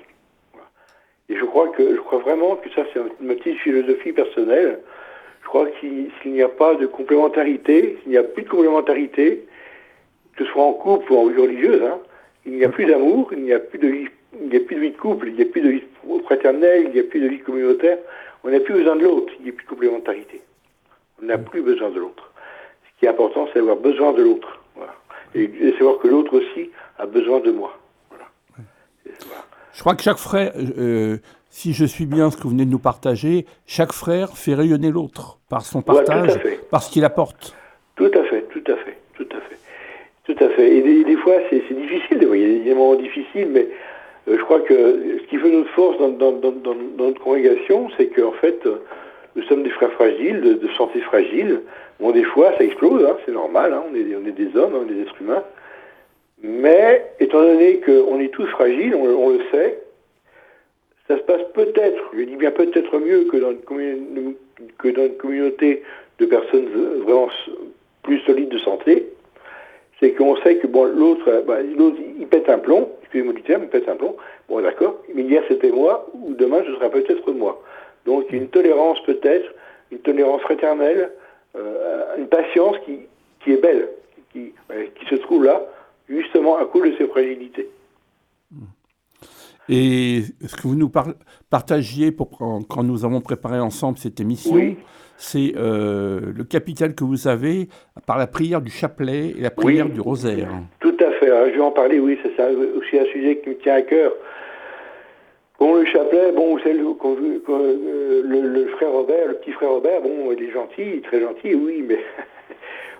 Et 1.28 1.36
je 1.36 1.44
crois 1.44 1.68
que 1.68 1.94
je 1.94 2.00
crois 2.00 2.20
vraiment 2.20 2.56
que 2.56 2.70
ça 2.70 2.82
c'est 2.92 3.00
une 3.20 3.36
petite 3.36 3.58
philosophie 3.58 4.12
personnelle. 4.12 4.80
Je 5.42 5.46
crois 5.48 5.66
qu'il 5.80 6.10
s'il 6.22 6.32
n'y 6.32 6.42
a 6.42 6.48
pas 6.48 6.74
de 6.74 6.86
complémentarité, 6.86 7.98
s'il 8.02 8.12
n'y 8.12 8.18
a 8.18 8.22
plus 8.22 8.42
de 8.42 8.48
complémentarité, 8.48 9.46
que 10.36 10.44
ce 10.44 10.50
soit 10.50 10.62
en 10.62 10.72
couple 10.72 11.12
ou 11.12 11.18
en 11.18 11.26
vie 11.26 11.40
religieuse, 11.40 11.82
hein, 11.82 11.98
il 12.46 12.52
n'y 12.52 12.64
a 12.64 12.68
plus 12.68 12.86
d'amour, 12.86 13.30
il 13.32 13.42
n'y 13.42 13.52
a 13.52 13.58
plus 13.58 13.78
de 13.78 13.88
vie, 13.88 14.08
il 14.40 14.48
n'y 14.48 14.56
a 14.56 14.60
plus 14.60 14.76
de 14.76 14.80
vie 14.80 14.90
de 14.90 14.96
couple, 14.96 15.28
il 15.28 15.34
n'y 15.34 15.42
a 15.42 15.46
plus 15.46 15.60
de 15.60 15.68
vie 15.68 15.82
fraternelle, 16.24 16.84
il 16.86 16.92
n'y 16.92 17.00
a 17.00 17.04
plus 17.04 17.20
de 17.20 17.28
vie 17.28 17.40
communautaire. 17.40 17.98
On 18.44 18.50
n'a 18.50 18.60
plus 18.60 18.74
besoin 18.74 18.96
de 18.96 19.02
l'autre, 19.02 19.32
il 19.38 19.44
n'y 19.44 19.50
a 19.50 19.52
plus 19.52 19.64
de 19.64 19.70
complémentarité. 19.70 20.40
On 21.20 21.26
n'a 21.26 21.38
plus 21.38 21.62
besoin 21.62 21.90
de 21.90 21.98
l'autre. 21.98 22.32
Ce 22.84 23.00
qui 23.00 23.06
est 23.06 23.08
important, 23.08 23.48
c'est 23.52 23.58
d'avoir 23.58 23.76
besoin 23.76 24.12
de 24.12 24.22
l'autre. 24.22 24.60
Voilà. 24.76 24.94
Et, 25.34 25.72
savoir 25.72 25.98
que 25.98 26.08
l'autre 26.08 26.38
aussi 26.38 26.70
a 26.98 27.06
besoin 27.06 27.40
de 27.40 27.50
moi. 27.50 27.76
Voilà. 28.10 28.26
Je 29.72 29.80
crois 29.80 29.94
que 29.94 30.02
chaque 30.02 30.18
frère, 30.18 30.52
euh, 30.56 31.18
si 31.50 31.72
je 31.72 31.84
suis 31.84 32.06
bien 32.06 32.30
ce 32.30 32.36
que 32.36 32.42
vous 32.42 32.50
venez 32.50 32.64
de 32.64 32.70
nous 32.70 32.78
partager, 32.78 33.46
chaque 33.66 33.92
frère 33.92 34.36
fait 34.36 34.54
rayonner 34.54 34.90
l'autre 34.90 35.38
par 35.48 35.62
son 35.62 35.82
partage, 35.82 36.38
par 36.70 36.82
ce 36.82 36.90
qu'il 36.90 37.04
apporte. 37.04 37.54
Tout 37.96 38.10
à 38.14 38.22
fait, 38.24 38.42
tout 38.50 38.64
à 38.66 38.76
fait, 38.76 38.98
tout 39.14 39.28
à 39.32 39.40
fait. 39.40 39.58
Tout 40.24 40.44
à 40.44 40.48
fait. 40.50 40.76
Et 40.76 41.04
des, 41.04 41.16
fois, 41.16 41.34
c'est 41.48 41.62
difficile, 41.74 42.18
il 42.20 42.58
y 42.58 42.60
a 42.60 42.64
des 42.64 42.74
moments 42.74 42.96
difficiles, 42.96 43.48
mais 43.50 43.66
euh, 44.28 44.36
je 44.36 44.42
crois 44.44 44.60
que 44.60 44.74
ce 44.74 45.26
qui 45.28 45.38
fait 45.38 45.50
notre 45.50 45.70
force 45.70 45.96
dans, 45.98 46.32
notre 46.98 47.20
congrégation, 47.20 47.88
c'est 47.96 48.08
qu'en 48.08 48.32
fait, 48.32 48.60
nous 49.36 49.42
sommes 49.44 49.62
des 49.62 49.70
frères 49.70 49.92
fragiles, 49.92 50.40
de, 50.40 50.68
santé 50.76 51.00
fragile. 51.00 51.62
Bon, 51.98 52.10
des 52.10 52.24
fois, 52.24 52.52
ça 52.58 52.64
explose, 52.64 53.04
hein, 53.04 53.16
c'est 53.24 53.32
normal, 53.32 53.72
hein, 53.72 53.82
on, 53.90 53.94
est, 53.94 54.04
on, 54.16 54.26
est, 54.26 54.32
des 54.32 54.54
hommes, 54.56 54.74
on 54.74 54.90
est 54.90 54.94
des 54.94 55.02
êtres 55.02 55.20
humains. 55.20 55.42
Mais, 56.42 57.04
étant 57.18 57.40
donné 57.40 57.80
qu'on 57.80 58.20
est 58.20 58.32
tous 58.32 58.46
fragiles, 58.46 58.94
on, 58.94 59.30
le 59.30 59.40
sait, 59.50 59.78
ça 61.08 61.16
se 61.16 61.22
passe 61.22 61.42
peut-être, 61.52 62.10
je 62.16 62.22
dis 62.22 62.36
bien 62.36 62.52
peut-être 62.52 62.98
mieux 62.98 63.24
que 63.24 63.38
dans, 63.38 63.50
une 63.50 64.34
que 64.78 64.88
dans 64.88 65.06
une 65.06 65.16
communauté 65.16 65.82
de 66.18 66.26
personnes 66.26 66.68
vraiment 67.02 67.28
plus 68.02 68.20
solides 68.20 68.50
de 68.50 68.58
santé, 68.58 69.06
c'est 69.98 70.12
qu'on 70.12 70.36
sait 70.36 70.56
que 70.56 70.68
bon, 70.68 70.84
l'autre, 70.84 71.42
bah, 71.46 71.58
il 71.62 72.26
pète 72.28 72.48
un 72.48 72.58
plomb, 72.58 72.88
excusez-moi 73.02 73.32
du 73.32 73.42
terme, 73.42 73.64
il 73.64 73.68
pète 73.68 73.88
un 73.88 73.96
plomb, 73.96 74.16
bon 74.48 74.60
d'accord, 74.60 75.02
mais 75.12 75.22
hier 75.22 75.42
c'était 75.48 75.70
moi, 75.70 76.06
ou 76.14 76.34
demain 76.34 76.62
ce 76.64 76.72
sera 76.74 76.88
peut-être 76.88 77.32
moi. 77.32 77.60
Donc 78.06 78.30
une 78.30 78.48
tolérance 78.48 79.02
peut-être, 79.02 79.52
une 79.90 79.98
tolérance 79.98 80.42
fraternelle, 80.42 81.10
euh, 81.56 82.16
une 82.16 82.28
patience 82.28 82.76
qui, 82.84 83.00
qui 83.40 83.54
est 83.54 83.60
belle, 83.60 83.88
qui, 84.32 84.52
qui 84.94 85.06
se 85.06 85.16
trouve 85.16 85.44
là, 85.44 85.66
justement 86.08 86.58
à 86.58 86.64
cause 86.66 86.90
de 86.90 86.96
ces 86.98 87.06
fragilités. 87.06 87.68
Et 89.68 90.22
ce 90.46 90.56
que 90.56 90.62
vous 90.62 90.76
nous 90.76 90.90
partagiez 91.50 92.10
pour, 92.10 92.30
quand 92.68 92.82
nous 92.82 93.04
avons 93.04 93.20
préparé 93.20 93.60
ensemble 93.60 93.98
cette 93.98 94.18
émission, 94.18 94.76
c'est 95.18 95.52
euh, 95.56 96.20
le 96.34 96.44
capital 96.44 96.94
que 96.94 97.04
vous 97.04 97.28
avez 97.28 97.68
par 98.06 98.16
la 98.16 98.26
prière 98.26 98.62
du 98.62 98.70
chapelet 98.70 99.34
et 99.36 99.40
la 99.40 99.50
prière 99.50 99.90
du 99.90 100.00
rosaire. 100.00 100.48
Tout 100.80 100.96
à 101.00 101.10
fait. 101.18 101.30
Hein, 101.30 101.50
je 101.50 101.56
vais 101.56 101.60
en 101.60 101.70
parler, 101.70 101.98
oui, 101.98 102.18
c'est 102.22 102.42
aussi 102.76 102.98
un 102.98 103.04
sujet 103.12 103.40
qui 103.42 103.50
me 103.50 103.58
tient 103.58 103.74
à 103.74 103.82
cœur. 103.82 104.12
Bon, 105.58 105.74
le 105.74 105.84
chapelet, 105.86 106.32
bon, 106.32 106.56
savez, 106.60 106.74
le, 106.74 108.40
le, 108.40 108.66
frère 108.68 108.92
Robert, 108.92 109.26
le 109.26 109.34
petit 109.34 109.50
frère 109.50 109.70
Robert, 109.70 110.00
bon, 110.02 110.32
il 110.32 110.44
est 110.44 110.52
gentil, 110.52 111.02
très 111.02 111.20
gentil, 111.20 111.54
oui, 111.54 111.84
mais 111.86 111.98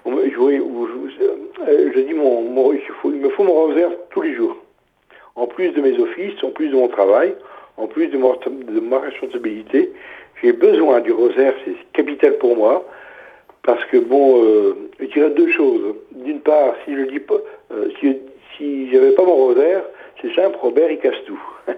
je, 0.07 1.93
je, 1.95 2.01
dis 2.01 2.15
mon, 2.15 2.73
il, 2.73 3.21
me 3.21 3.29
faut 3.31 3.45
mon 3.45 3.53
rosaire 3.53 3.91
tous 4.11 4.23
les 4.23 4.35
jours. 4.35 4.57
En 5.35 5.47
plus 5.47 5.71
de 5.71 5.81
mes 5.81 5.99
offices, 5.99 6.43
en 6.43 6.51
plus 6.51 6.69
de 6.69 6.77
mon 6.77 6.89
travail, 6.89 7.35
en 7.77 7.87
plus 7.87 8.09
de, 8.09 8.19
ma 8.81 8.99
responsabilité, 8.99 9.93
j'ai 10.43 10.53
besoin 10.53 11.01
du 11.01 11.13
rosaire, 11.13 11.55
c'est 11.65 11.75
capital 11.93 12.39
pour 12.39 12.57
moi, 12.57 12.85
parce 13.63 13.85
que 13.87 13.99
bon, 13.99 14.43
euh, 14.43 14.75
je 15.01 15.07
dirais 15.07 15.31
deux 15.31 15.51
choses. 15.53 15.95
D'une 16.13 16.41
part, 16.41 16.75
si 16.85 16.95
je 16.95 17.03
dis 17.03 17.21
pas, 17.21 17.37
euh, 17.73 17.89
si, 18.57 18.91
j'avais 18.91 19.13
pas 19.13 19.25
mon 19.25 19.37
rosaire, 19.37 19.85
c'est 20.21 20.35
simple, 20.35 20.59
Robert 20.61 20.91
il 20.91 20.99
casse 20.99 21.23
tout. 21.27 21.41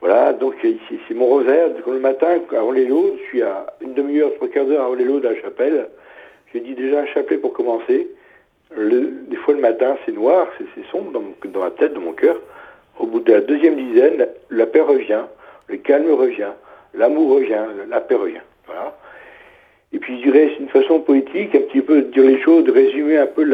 voilà, 0.00 0.32
donc 0.32 0.54
c'est 0.62 1.14
mon 1.14 1.26
rosaire. 1.26 1.68
Le 1.86 1.98
matin, 1.98 2.40
avant 2.56 2.70
les 2.70 2.86
lots, 2.86 3.16
je 3.18 3.22
suis 3.24 3.42
à 3.42 3.66
une 3.82 3.92
demi-heure, 3.92 4.32
trois 4.36 4.48
quarts 4.48 4.64
d'heure 4.64 4.84
avant 4.84 4.94
les 4.94 5.04
lots 5.04 5.20
de 5.20 5.28
la 5.28 5.40
chapelle. 5.40 5.88
Je 6.52 6.58
dis 6.58 6.74
déjà 6.74 7.00
un 7.00 7.06
chapelet 7.06 7.38
pour 7.38 7.52
commencer. 7.52 8.08
des 8.76 9.36
fois 9.36 9.54
le 9.54 9.60
matin, 9.60 9.96
c'est 10.04 10.12
noir, 10.12 10.48
c'est 10.58 10.84
sombre 10.90 11.12
dans, 11.12 11.50
dans, 11.50 11.60
ma 11.60 11.70
tête, 11.70 11.94
dans 11.94 12.00
mon 12.00 12.12
cœur. 12.12 12.36
Au 12.98 13.06
bout 13.06 13.20
de 13.20 13.32
la 13.32 13.40
deuxième 13.40 13.76
dizaine, 13.76 14.26
la, 14.50 14.66
paix 14.66 14.80
revient, 14.80 15.22
le 15.68 15.76
calme 15.78 16.10
revient, 16.10 16.52
l'amour 16.94 17.36
revient, 17.36 17.64
la 17.88 18.00
paix 18.00 18.16
revient. 18.16 18.42
Voilà. 18.66 18.96
Et 19.92 19.98
puis 19.98 20.18
je 20.18 20.24
dirais, 20.24 20.52
c'est 20.54 20.62
une 20.62 20.68
façon 20.68 21.00
poétique, 21.00 21.54
un 21.54 21.60
petit 21.60 21.80
peu 21.80 22.02
de 22.02 22.10
dire 22.10 22.24
les 22.24 22.40
choses, 22.42 22.64
de 22.64 22.72
résumer 22.72 23.16
un 23.16 23.26
peu 23.26 23.44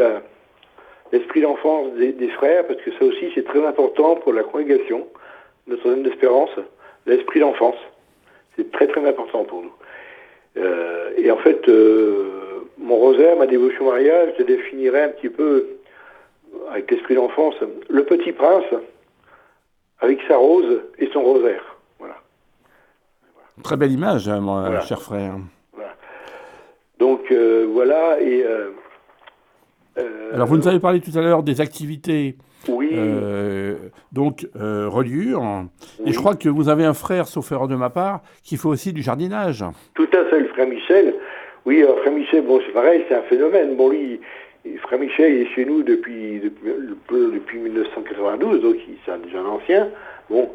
l'esprit 1.11 1.41
d'enfance 1.41 1.93
des, 1.93 2.29
frères, 2.29 2.67
parce 2.67 2.81
que 2.81 2.91
ça 2.91 3.05
aussi 3.05 3.31
c'est 3.33 3.45
très 3.45 3.65
important 3.65 4.15
pour 4.15 4.33
la 4.33 4.43
congrégation, 4.43 5.07
notre 5.67 5.83
zone 5.83 6.03
d'espérance, 6.03 6.51
l'esprit 7.05 7.39
d'enfance. 7.39 7.77
C'est 8.57 8.71
très 8.71 8.87
très 8.87 9.07
important 9.07 9.45
pour 9.45 9.63
nous. 9.63 9.73
Euh, 10.57 11.11
et 11.17 11.31
en 11.31 11.37
fait, 11.37 11.67
euh, 11.69 12.48
mon 12.79 12.95
rosaire, 12.95 13.37
ma 13.37 13.47
dévotion 13.47 13.85
mariage, 13.85 14.33
je 14.39 14.43
définirais 14.43 15.03
un 15.03 15.09
petit 15.09 15.29
peu 15.29 15.67
avec 16.71 16.89
l'esprit 16.89 17.15
d'enfance, 17.15 17.55
le 17.89 18.03
petit 18.03 18.31
prince 18.31 18.65
avec 19.99 20.19
sa 20.27 20.37
rose 20.37 20.81
et 20.97 21.09
son 21.11 21.21
rosaire. 21.21 21.77
Voilà. 21.99 22.15
Très 23.63 23.77
belle 23.77 23.91
image, 23.91 24.27
hein, 24.27 24.39
mon 24.39 24.79
cher 24.81 25.01
frère. 25.01 25.35
Donc 26.97 27.31
voilà, 27.73 28.21
et... 28.21 28.45
Alors 30.33 30.47
vous 30.47 30.57
nous 30.57 30.67
avez 30.67 30.79
parlé 30.79 31.01
tout 31.01 31.11
à 31.17 31.21
l'heure 31.21 31.43
des 31.43 31.59
activités 31.59 32.37
oui. 32.67 32.95
donc, 34.11 34.47
reliure. 34.55 35.43
Et 36.05 36.13
je 36.13 36.17
crois 36.17 36.35
que 36.35 36.49
vous 36.49 36.69
avez 36.69 36.85
un 36.85 36.93
frère, 36.93 37.27
sauf 37.27 37.51
erreur 37.51 37.67
de 37.67 37.75
ma 37.75 37.89
part, 37.89 38.21
qui 38.43 38.57
fait 38.57 38.67
aussi 38.67 38.93
du 38.93 39.01
jardinage. 39.01 39.65
Tout 39.93 40.07
à 40.13 40.25
fait, 40.25 40.39
le 40.39 40.47
frère 40.47 40.67
Michel. 40.67 41.15
Oui, 41.69 41.85
frère 42.01 42.13
Michel, 42.13 42.41
bon, 42.45 42.59
c'est 42.65 42.71
pareil, 42.71 43.05
c'est 43.07 43.13
un 43.13 43.21
phénomène. 43.21 43.75
Bon, 43.75 43.89
lui, 43.89 44.19
frère 44.81 44.97
Michel 44.97 45.33
est 45.33 45.45
chez 45.53 45.65
nous 45.65 45.83
depuis, 45.83 46.41
depuis, 46.41 47.59
1992, 47.59 48.63
donc 48.63 48.77
c'est 49.05 49.21
déjà 49.21 49.37
un 49.37 49.45
ancien. 49.45 49.87
Bon, 50.31 50.49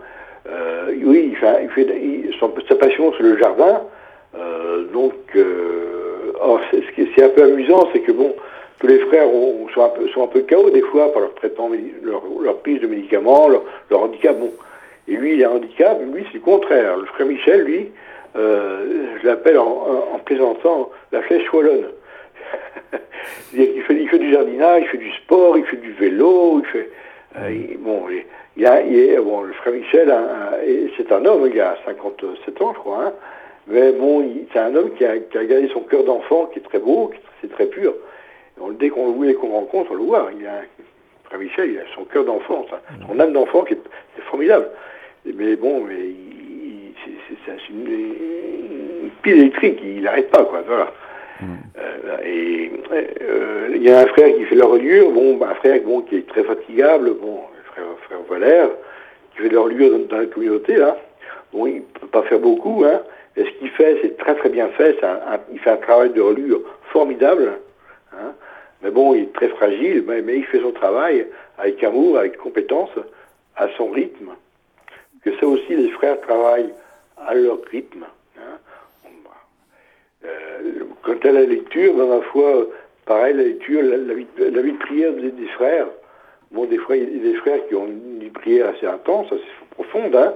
euh, 0.49 0.93
oui, 1.05 1.31
il 1.31 1.37
fait, 1.37 1.87
il 2.03 2.35
sa 2.69 2.75
passion, 2.75 3.13
c'est 3.17 3.23
le 3.23 3.39
jardin. 3.39 3.83
Euh, 4.37 4.87
donc, 4.93 5.15
euh, 5.37 6.33
or, 6.41 6.61
ce 6.73 6.79
qui 6.97 7.03
est 7.03 7.23
un 7.23 7.29
peu 7.29 7.45
amusant, 7.45 7.89
c'est 7.93 8.01
que 8.01 8.11
bon, 8.11 8.35
tous 8.81 8.89
les 8.89 8.99
frères 8.99 9.29
sont, 9.73 9.85
un 9.85 9.91
peu, 9.91 10.21
un 10.21 10.27
peu 10.27 10.41
chaos 10.41 10.71
des 10.71 10.83
fois 10.83 11.13
par 11.13 11.23
leur 11.23 11.35
traitement, 11.37 11.71
leur, 12.03 12.57
prise 12.57 12.81
de 12.81 12.89
médicaments, 12.89 13.49
leur, 13.49 13.63
leur, 13.89 14.03
handicap. 14.03 14.37
Bon, 14.37 14.51
et 15.07 15.13
lui, 15.13 15.35
il 15.35 15.45
a 15.45 15.51
un 15.53 15.55
handicap, 15.59 15.97
lui, 16.13 16.25
c'est 16.33 16.39
le 16.39 16.41
contraire. 16.41 16.97
Le 16.97 17.07
frère 17.07 17.29
Michel, 17.29 17.61
lui, 17.61 17.93
je 18.35 19.27
l'appelle 19.27 19.59
en, 19.59 20.09
en, 20.15 20.19
plaisantant 20.19 20.91
la 21.13 21.23
flèche 21.23 21.53
wallonne. 21.53 21.89
il, 23.55 23.83
fait, 23.83 23.95
il 23.95 24.09
fait 24.09 24.19
du 24.19 24.33
jardinage, 24.33 24.83
il 24.83 24.89
fait 24.89 24.99
du 24.99 25.13
sport, 25.13 25.57
il 25.57 25.65
fait 25.65 25.77
du 25.77 25.93
vélo, 25.93 26.61
il 26.61 26.67
fait. 26.67 26.91
bon, 27.79 28.03
il, 28.57 28.67
a, 28.67 28.83
il 28.83 29.21
bon, 29.21 29.43
le 29.43 29.53
frère 29.55 29.75
Michel, 29.75 30.13
c'est 30.97 31.13
un 31.13 31.25
homme, 31.25 31.49
il 31.53 31.61
a 31.61 31.77
57 31.85 32.61
ans, 32.61 32.73
je 32.75 32.79
crois, 32.79 33.05
hein, 33.07 33.13
mais 33.67 33.93
bon, 33.93 34.29
c'est 34.53 34.59
un 34.59 34.75
homme 34.75 34.91
qui 34.95 35.05
a, 35.05 35.19
qui 35.19 35.39
a, 35.39 35.45
gardé 35.45 35.69
son 35.69 35.81
cœur 35.81 36.05
d'enfant, 36.05 36.47
qui 36.47 36.59
est 36.59 36.63
très 36.63 36.79
beau, 36.79 37.11
c'est 37.41 37.51
très 37.51 37.67
pur. 37.67 37.95
dès 38.79 38.91
qu'on 38.91 39.07
le 39.07 39.13
voit 39.13 39.27
et 39.29 39.35
qu'on 39.35 39.49
rencontre, 39.49 39.93
on 39.93 39.95
le 39.95 40.03
voit. 40.03 40.31
Il 40.39 40.47
a, 40.47 40.63
frère 41.25 41.41
Michel, 41.41 41.71
il 41.71 41.79
a 41.79 41.85
son 41.95 42.05
cœur 42.05 42.25
d'enfant, 42.25 42.67
son 43.09 43.21
âme 43.21 43.33
d'enfant 43.33 43.65
qui 43.65 43.75
est, 43.75 43.81
formidable. 44.31 44.69
Mais 45.25 45.57
bon, 45.57 45.81
mais 45.81 46.11
une, 47.75 49.11
pile 49.23 49.39
électrique, 49.39 49.81
il 49.83 50.03
n'arrête 50.03 50.31
pas, 50.31 50.45
quoi. 50.45 50.63
Voilà. 50.67 50.93
Euh, 51.43 52.19
et 52.25 52.71
euh, 52.93 53.69
il 53.75 53.83
y 53.83 53.91
a 53.91 54.01
un 54.01 54.07
frère 54.07 54.35
qui 54.35 54.45
fait 54.45 54.55
la 54.55 54.67
reliure, 54.67 55.11
bon, 55.11 55.41
un 55.43 55.55
frère 55.55 55.81
bon, 55.85 56.03
qui 56.03 56.17
est 56.17 56.29
très 56.29 56.45
fatigable, 56.45 57.15
bon, 57.21 57.41
frère, 57.73 57.85
frère 58.03 58.19
Valère, 58.29 58.69
qui 59.33 59.43
fait 59.43 59.49
la 59.49 59.61
reliure 59.61 59.99
dans, 60.09 60.17
la 60.17 60.27
communauté, 60.27 60.77
là. 60.77 60.97
Bon, 61.53 61.67
il 61.67 61.77
ne 61.77 61.81
peut 61.81 62.07
pas 62.07 62.23
faire 62.23 62.39
beaucoup, 62.39 62.85
hein, 62.85 63.01
mais 63.37 63.45
ce 63.45 63.51
qu'il 63.59 63.71
fait, 63.71 63.99
c'est 64.03 64.17
très 64.17 64.35
très 64.37 64.49
bien 64.49 64.69
fait, 64.69 64.97
il 65.53 65.59
fait 65.59 65.71
un 65.71 65.77
travail 65.77 66.11
de 66.11 66.21
reliure 66.21 66.61
formidable, 66.93 67.53
hein, 68.13 68.33
mais 68.83 68.91
bon, 68.91 69.15
il 69.15 69.23
est 69.23 69.33
très 69.33 69.49
fragile, 69.49 70.05
mais, 70.07 70.23
mais, 70.23 70.37
il 70.39 70.45
fait 70.45 70.61
son 70.61 70.73
travail 70.73 71.27
avec 71.59 71.83
amour, 71.83 72.19
avec 72.19 72.37
compétence, 72.37 72.91
à 73.57 73.69
son 73.77 73.91
rythme. 73.91 74.31
Que 75.25 75.31
ça 75.39 75.47
aussi, 75.47 75.75
les 75.75 75.91
frères 75.91 76.21
travaillent 76.21 76.73
à 77.19 77.35
leur 77.35 77.59
rythme. 77.71 78.05
Euh, 80.25 80.85
quant 81.03 81.19
à 81.23 81.33
la 81.33 81.43
lecture, 81.43 81.95
ben, 81.95 82.07
ma 82.07 82.21
foi, 82.23 82.67
pareil, 83.05 83.35
la 83.35 83.43
lecture, 83.43 83.83
la, 83.83 84.15
vie, 84.15 84.27
de 84.39 84.79
prière 84.79 85.13
des, 85.13 85.31
des, 85.31 85.49
frères. 85.49 85.89
Bon, 86.51 86.65
des 86.65 86.79
a 86.79 86.97
des 86.97 87.35
frères 87.35 87.67
qui 87.69 87.75
ont 87.75 87.87
une 87.87 88.31
prière 88.31 88.69
assez 88.69 88.87
intense, 88.87 89.27
assez 89.27 89.43
profonde, 89.73 90.15
hein. 90.17 90.35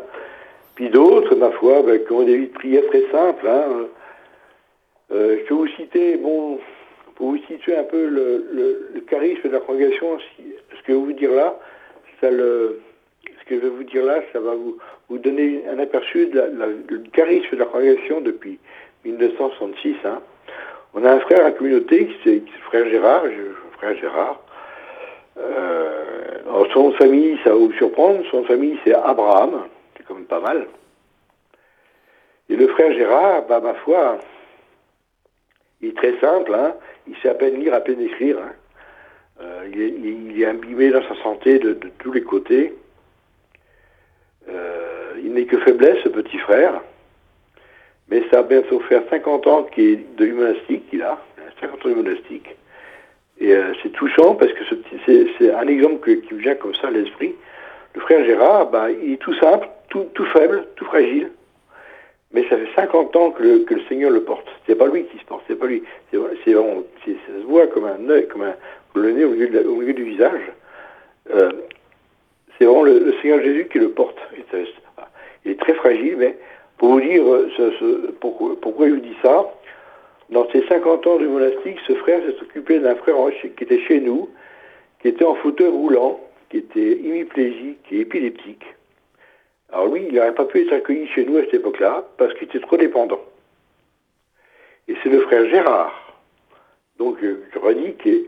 Puis 0.74 0.90
d'autres, 0.90 1.34
ma 1.36 1.50
foi, 1.52 1.82
ben, 1.82 2.04
qui 2.04 2.12
ont 2.12 2.22
des 2.22 2.36
vies 2.36 2.48
de 2.48 2.52
prière 2.52 2.86
très 2.88 3.02
simples, 3.10 3.48
hein. 3.48 3.86
Euh, 5.10 5.38
je 5.40 5.44
peux 5.46 5.54
vous 5.54 5.68
citer, 5.68 6.18
bon, 6.18 6.58
pour 7.14 7.30
vous 7.30 7.38
situer 7.48 7.76
un 7.76 7.84
peu 7.84 8.06
le, 8.06 8.46
le, 8.94 9.00
charisme 9.08 9.48
de 9.48 9.54
la 9.54 9.60
congrégation, 9.60 10.18
ce 10.18 10.82
que 10.82 10.88
je 10.88 10.92
vais 10.92 10.98
vous 10.98 11.12
dire 11.12 11.32
là, 11.32 11.58
ça 12.20 12.30
le, 12.30 12.80
ce 13.24 13.44
que 13.48 13.56
je 13.56 13.60
vais 13.60 13.70
vous 13.70 13.84
dire 13.84 14.04
là, 14.04 14.20
ça 14.32 14.40
va 14.40 14.54
vous, 14.54 14.78
vous 15.08 15.18
donner 15.18 15.64
un 15.68 15.78
aperçu 15.78 16.26
du 16.26 17.10
charisme 17.10 17.52
de 17.52 17.56
la 17.56 17.64
congrégation 17.66 18.20
depuis 18.20 18.58
1966. 19.04 19.96
Hein. 20.04 20.20
On 20.94 21.04
a 21.04 21.12
un 21.12 21.20
frère 21.20 21.40
à 21.40 21.44
la 21.44 21.52
communauté, 21.52 22.06
qui 22.06 22.16
c'est 22.24 22.42
frère 22.62 22.88
Gérard, 22.88 23.24
frère 23.78 23.96
Gérard. 23.96 24.40
Euh, 25.38 26.18
son 26.72 26.92
famille, 26.92 27.38
ça 27.44 27.50
va 27.50 27.56
vous 27.56 27.72
surprendre, 27.72 28.22
son 28.30 28.44
famille 28.44 28.78
c'est 28.84 28.94
Abraham, 28.94 29.64
c'est 29.96 30.04
quand 30.06 30.14
même 30.14 30.24
pas 30.24 30.40
mal. 30.40 30.66
Et 32.48 32.56
le 32.56 32.66
frère 32.68 32.92
Gérard, 32.92 33.46
bah, 33.46 33.60
ma 33.60 33.74
foi, 33.74 34.18
il 35.80 35.90
est 35.90 35.96
très 35.96 36.18
simple, 36.20 36.54
hein. 36.54 36.74
il 37.06 37.16
sait 37.18 37.28
à 37.28 37.34
peine 37.34 37.60
lire, 37.60 37.74
à 37.74 37.80
peine 37.80 38.00
écrire. 38.00 38.38
Hein. 38.38 38.52
Euh, 39.40 39.68
il, 39.72 40.42
est, 40.42 40.46
imbibé 40.46 40.90
dans 40.90 41.02
sa 41.02 41.14
santé 41.22 41.58
de, 41.58 41.78
tous 41.98 42.12
les 42.12 42.22
côtés. 42.22 42.74
Euh, 44.48 44.77
que 45.46 45.58
faiblesse, 45.58 45.98
ce 46.04 46.08
petit 46.08 46.38
frère. 46.38 46.80
Mais 48.10 48.22
ça 48.30 48.40
a 48.40 48.42
bientôt 48.42 48.80
fait 48.80 49.02
50 49.10 49.46
ans 49.46 49.62
qu'il 49.64 49.84
est 49.84 50.16
de 50.16 50.32
monastique, 50.32 50.88
qu'il 50.88 51.02
a, 51.02 51.18
50 51.60 51.86
ans 51.86 51.88
de 51.90 51.94
monastique. 51.94 52.56
Et 53.40 53.54
euh, 53.54 53.72
c'est 53.82 53.92
touchant 53.92 54.34
parce 54.34 54.52
que 54.52 54.64
c'est 55.38 55.54
un 55.54 55.68
exemple 55.68 56.16
qui 56.22 56.34
me 56.34 56.40
vient 56.40 56.54
comme 56.54 56.74
ça 56.74 56.88
à 56.88 56.90
l'esprit. 56.90 57.34
Le 57.94 58.00
frère 58.00 58.24
Gérard, 58.24 58.70
bah, 58.70 58.90
il 58.90 59.12
est 59.12 59.16
tout 59.16 59.34
simple, 59.34 59.68
tout, 59.88 60.06
tout, 60.14 60.24
faible, 60.26 60.66
tout 60.76 60.84
fragile. 60.86 61.30
Mais 62.32 62.42
ça 62.48 62.56
fait 62.56 62.68
50 62.74 63.16
ans 63.16 63.30
que 63.30 63.42
le, 63.42 63.64
Seigneur 63.88 64.10
le 64.10 64.22
porte. 64.22 64.46
C'est 64.66 64.74
pas 64.74 64.86
lui 64.86 65.04
qui 65.04 65.18
se 65.18 65.24
porte, 65.24 65.44
c'est 65.46 65.58
pas 65.58 65.66
lui. 65.66 65.82
C'est 66.10 66.18
vraiment, 66.52 66.82
ça 67.04 67.12
se 67.40 67.46
voit 67.46 67.66
comme 67.68 67.84
un 67.84 68.08
œil, 68.10 68.28
comme 68.28 68.42
un, 68.42 68.54
le 68.94 69.12
nez 69.12 69.24
au 69.24 69.30
milieu, 69.30 69.92
du 69.94 70.04
visage. 70.04 70.42
Euh, 71.30 71.50
c'est 72.58 72.64
vraiment 72.64 72.82
le, 72.82 72.98
le, 72.98 73.14
Seigneur 73.22 73.40
Jésus 73.40 73.68
qui 73.70 73.78
le 73.78 73.90
porte. 73.90 74.18
Il 75.44 75.52
est 75.52 75.60
très 75.60 75.74
fragile, 75.74 76.16
mais 76.16 76.36
pour 76.78 76.90
vous 76.90 77.00
dire 77.00 77.22
euh, 77.26 78.14
pourquoi, 78.20 78.88
je 78.88 78.94
vous 78.94 79.00
dis 79.00 79.16
ça, 79.22 79.52
dans 80.30 80.48
ses 80.50 80.66
50 80.66 81.06
ans 81.06 81.16
de 81.18 81.26
monastique, 81.26 81.78
ce 81.86 81.94
frère 81.94 82.20
s'est 82.24 82.40
occupé 82.42 82.78
d'un 82.78 82.94
frère 82.96 83.16
qui 83.56 83.64
était 83.64 83.80
chez 83.80 84.00
nous, 84.00 84.28
qui 85.00 85.08
était 85.08 85.24
en 85.24 85.34
fauteuil 85.36 85.68
roulant, 85.68 86.20
qui 86.50 86.58
était 86.58 86.92
hémiplégique 86.92 87.84
et 87.90 88.00
épileptique. 88.00 88.64
Alors 89.72 89.88
lui, 89.88 90.06
il 90.08 90.14
n'aurait 90.14 90.34
pas 90.34 90.44
pu 90.44 90.62
être 90.62 90.72
accueilli 90.72 91.06
chez 91.08 91.24
nous 91.24 91.36
à 91.38 91.42
cette 91.42 91.54
époque-là, 91.54 92.04
parce 92.16 92.32
qu'il 92.34 92.44
était 92.44 92.60
trop 92.60 92.76
dépendant. 92.76 93.20
Et 94.86 94.94
c'est 95.02 95.10
le 95.10 95.20
frère 95.20 95.48
Gérard, 95.50 96.08
donc 96.98 97.18
je 97.20 97.58
redis, 97.58 97.94
qui 97.94 98.10
est 98.10 98.24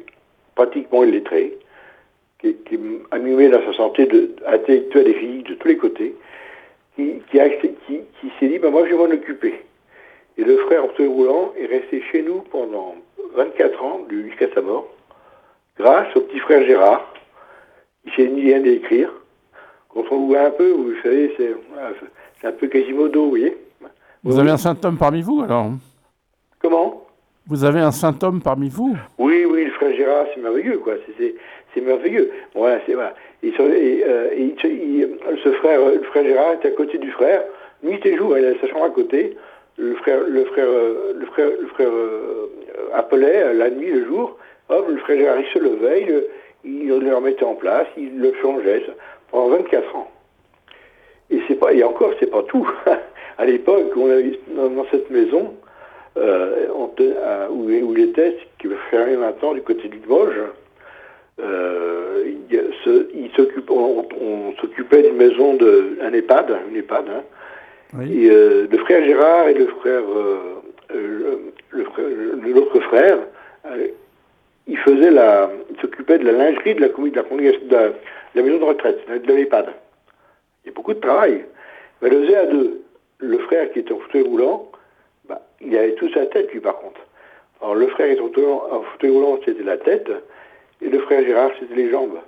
pratiquement 0.55 1.05
illettré, 1.05 1.59
qui, 2.41 2.55
qui 2.67 2.79
animé 3.11 3.49
dans 3.49 3.65
sa 3.65 3.73
santé 3.75 4.09
intellectuelle 4.47 5.09
et 5.09 5.15
physique 5.15 5.49
de 5.49 5.55
tous 5.55 5.69
les 5.69 5.77
côtés, 5.77 6.15
qui, 7.31 7.69
qui, 7.87 8.01
qui, 8.21 8.33
s'est 8.39 8.49
dit, 8.49 8.59
ben 8.59 8.71
moi 8.71 8.85
je 8.87 8.95
vais 8.95 8.97
m'en 8.97 9.13
occuper. 9.15 9.65
Et 10.37 10.45
le 10.45 10.57
frère 10.59 10.85
Orthoy 10.85 11.07
Roulant 11.07 11.53
est 11.59 11.67
resté 11.67 12.03
chez 12.11 12.23
nous 12.23 12.43
pendant 12.51 12.95
24 13.35 13.85
ans, 13.85 14.01
jusqu'à 14.11 14.53
sa 14.55 14.63
mort, 14.63 14.87
grâce 15.79 16.15
au 16.17 16.21
petit 16.23 16.39
frère 16.41 16.65
Gérard, 16.65 17.13
qui 18.05 18.15
s'est 18.15 18.29
ni 18.29 18.43
rien 18.43 18.61
d'écrire. 18.61 19.13
Quand 19.89 20.05
on 20.11 20.27
voit 20.27 20.43
un 20.43 20.51
peu, 20.51 20.71
vous 20.71 20.95
savez, 21.03 21.35
c'est 21.37 22.47
un 22.47 22.53
peu 22.53 22.69
Quasimodo, 22.69 23.25
vous 23.25 23.31
voyez. 23.31 23.57
Vous 24.23 24.39
avez 24.39 24.51
un 24.51 24.57
saint 24.57 24.77
homme 24.85 24.99
parmi 24.99 25.23
vous, 25.23 25.43
alors? 25.43 25.73
Comment? 26.61 27.07
Vous 27.47 27.65
avez 27.65 27.81
un 27.81 27.91
saint 27.91 28.17
homme 28.23 28.41
parmi 28.43 28.69
vous 28.69 28.97
Oui, 29.19 29.45
oui, 29.45 29.65
le 29.65 29.71
frère 29.73 29.95
Gérard, 29.97 30.27
c'est 30.35 30.41
merveilleux, 30.41 30.79
quoi. 30.79 30.95
C'est 31.75 31.81
merveilleux. 31.81 32.31
Voilà, 32.55 32.81
c'est 32.87 32.95
voilà. 32.95 33.15
Euh, 33.45 34.29
ce 35.43 35.53
frère, 35.53 35.81
le 35.89 36.03
frère 36.03 36.25
Gérard 36.25 36.55
était 36.55 36.69
à 36.69 36.73
côté 36.73 36.99
du 36.99 37.11
frère, 37.13 37.43
nuit 37.83 38.01
et 38.05 38.17
jour, 38.17 38.37
il 38.37 38.45
avait 38.45 38.59
sa 38.61 38.69
chambre 38.69 38.85
à 38.85 38.91
côté. 38.91 39.37
Le 39.79 39.95
frère, 39.95 40.21
le 40.29 40.45
frère, 40.45 40.67
euh, 40.67 41.15
le 41.19 41.27
frère, 41.27 41.49
le 41.61 41.67
frère 41.69 41.89
euh, 41.91 42.51
appelait 42.95 43.55
la 43.55 43.71
nuit, 43.71 43.91
le 43.91 44.05
jour. 44.07 44.37
Hop, 44.69 44.87
le 44.89 44.99
frère 44.99 45.19
Gérard, 45.19 45.41
il 45.41 45.47
se 45.47 45.59
levait, 45.59 46.25
il, 46.65 46.89
le 46.89 47.15
remettait 47.15 47.45
en 47.45 47.55
place, 47.55 47.87
il 47.97 48.21
le 48.21 48.33
changeait 48.43 48.85
pendant 49.31 49.49
24 49.57 49.97
ans. 49.97 50.11
Et 51.31 51.41
c'est 51.49 51.55
pas, 51.55 51.73
et 51.73 51.83
encore, 51.83 52.13
c'est 52.21 52.31
pas 52.31 52.43
tout. 52.43 52.69
à 53.39 53.45
l'époque, 53.47 53.93
on 53.97 54.11
avait 54.11 54.39
dans, 54.55 54.85
cette 54.91 55.11
maison, 55.11 55.55
on, 56.17 56.91
où, 57.51 57.65
où, 57.65 57.97
il 57.97 58.01
était, 58.01 58.37
qui 58.59 58.67
veut 58.67 58.79
faire 58.91 59.07
maintenant 59.19 59.55
du 59.55 59.63
côté 59.63 59.89
du 59.89 59.99
Limoges, 59.99 60.43
euh, 61.43 62.25
il, 62.51 63.31
s'occupe, 63.35 63.71
on, 63.71 64.55
s'occupait 64.61 65.03
d'une 65.03 65.17
maison 65.17 65.55
de, 65.55 65.99
un 66.03 66.13
EHPAD, 66.13 66.57
une 66.71 66.77
EHPAD. 66.77 67.05
Hein. 67.09 68.01
Et 68.03 68.31
euh, 68.31 68.67
le 68.71 68.79
frère 68.79 69.05
Gérard 69.05 69.49
et 69.49 69.55
le 69.55 69.67
frère, 69.67 70.03
euh, 70.93 71.53
l'autre 72.43 72.81
frère, 72.81 73.19
il 74.67 74.79
faisait 74.79 75.11
la, 75.11 75.51
s'occupait 75.81 76.19
de 76.19 76.25
la 76.25 76.33
lingerie 76.33 76.75
de 76.75 76.81
la, 76.81 76.89
de 76.89 77.17
la, 77.17 77.89
de 77.89 77.95
la, 78.35 78.43
maison 78.43 78.59
de 78.59 78.65
retraite, 78.65 78.99
de 79.09 79.33
l'EHPAD. 79.33 79.67
Il 80.65 80.69
y 80.69 80.71
a 80.71 80.75
beaucoup 80.75 80.95
de 80.95 81.01
travail. 81.01 81.45
Mais 82.03 82.11
le 82.11 82.25
faisait 82.25 82.37
à 82.37 82.47
deux. 82.47 82.83
Le 83.19 83.39
frère 83.39 83.71
qui 83.73 83.81
était 83.81 83.93
en 83.93 83.99
fauteuil 83.99 84.23
roulant, 84.23 84.70
bah, 85.31 85.41
il 85.61 85.77
avait 85.77 85.95
toute 85.95 86.13
sa 86.13 86.27
tête, 86.27 86.53
lui, 86.53 86.61
par 86.61 86.77
contre. 86.79 87.01
Alors 87.63 87.75
le 87.75 87.87
frère 87.89 88.11
est 88.11 88.21
en 88.21 88.83
fauteuil 88.83 89.11
roulant, 89.11 89.39
c'était 89.45 89.63
la 89.63 89.77
tête, 89.77 90.11
et 90.83 90.89
le 90.89 90.99
frère 91.01 91.25
Gérard, 91.25 91.51
c'était 91.61 91.75
les 91.75 91.91
jambes. 91.91 92.19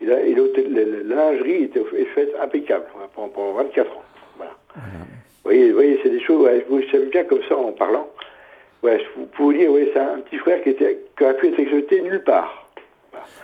Et 0.00 0.06
la, 0.06 0.16
lingerie 0.22 1.64
était 1.64 1.84
faite 2.14 2.32
impeccable 2.40 2.86
pendant, 3.14 3.52
24 3.52 3.90
ans. 3.90 4.02
Voilà. 4.36 4.52
Vous 5.44 5.74
voyez, 5.74 6.00
c'est 6.02 6.08
des 6.08 6.20
choses, 6.20 6.48
vous 6.68 6.80
savez 6.90 7.06
bien 7.06 7.24
comme 7.24 7.42
ça 7.48 7.56
en 7.56 7.72
parlant. 7.72 8.08
Ouais, 8.82 9.04
vous 9.16 9.26
pouvez 9.26 9.58
dire, 9.58 9.70
oui, 9.70 9.90
c'est 9.92 10.00
un 10.00 10.20
petit 10.20 10.38
frère 10.38 10.62
qui, 10.62 10.70
était, 10.70 10.98
qui 11.16 11.24
aurait 11.24 11.36
pu 11.36 11.48
être 11.48 11.58
exécuté 11.58 12.00
nulle 12.00 12.24
part. 12.24 12.66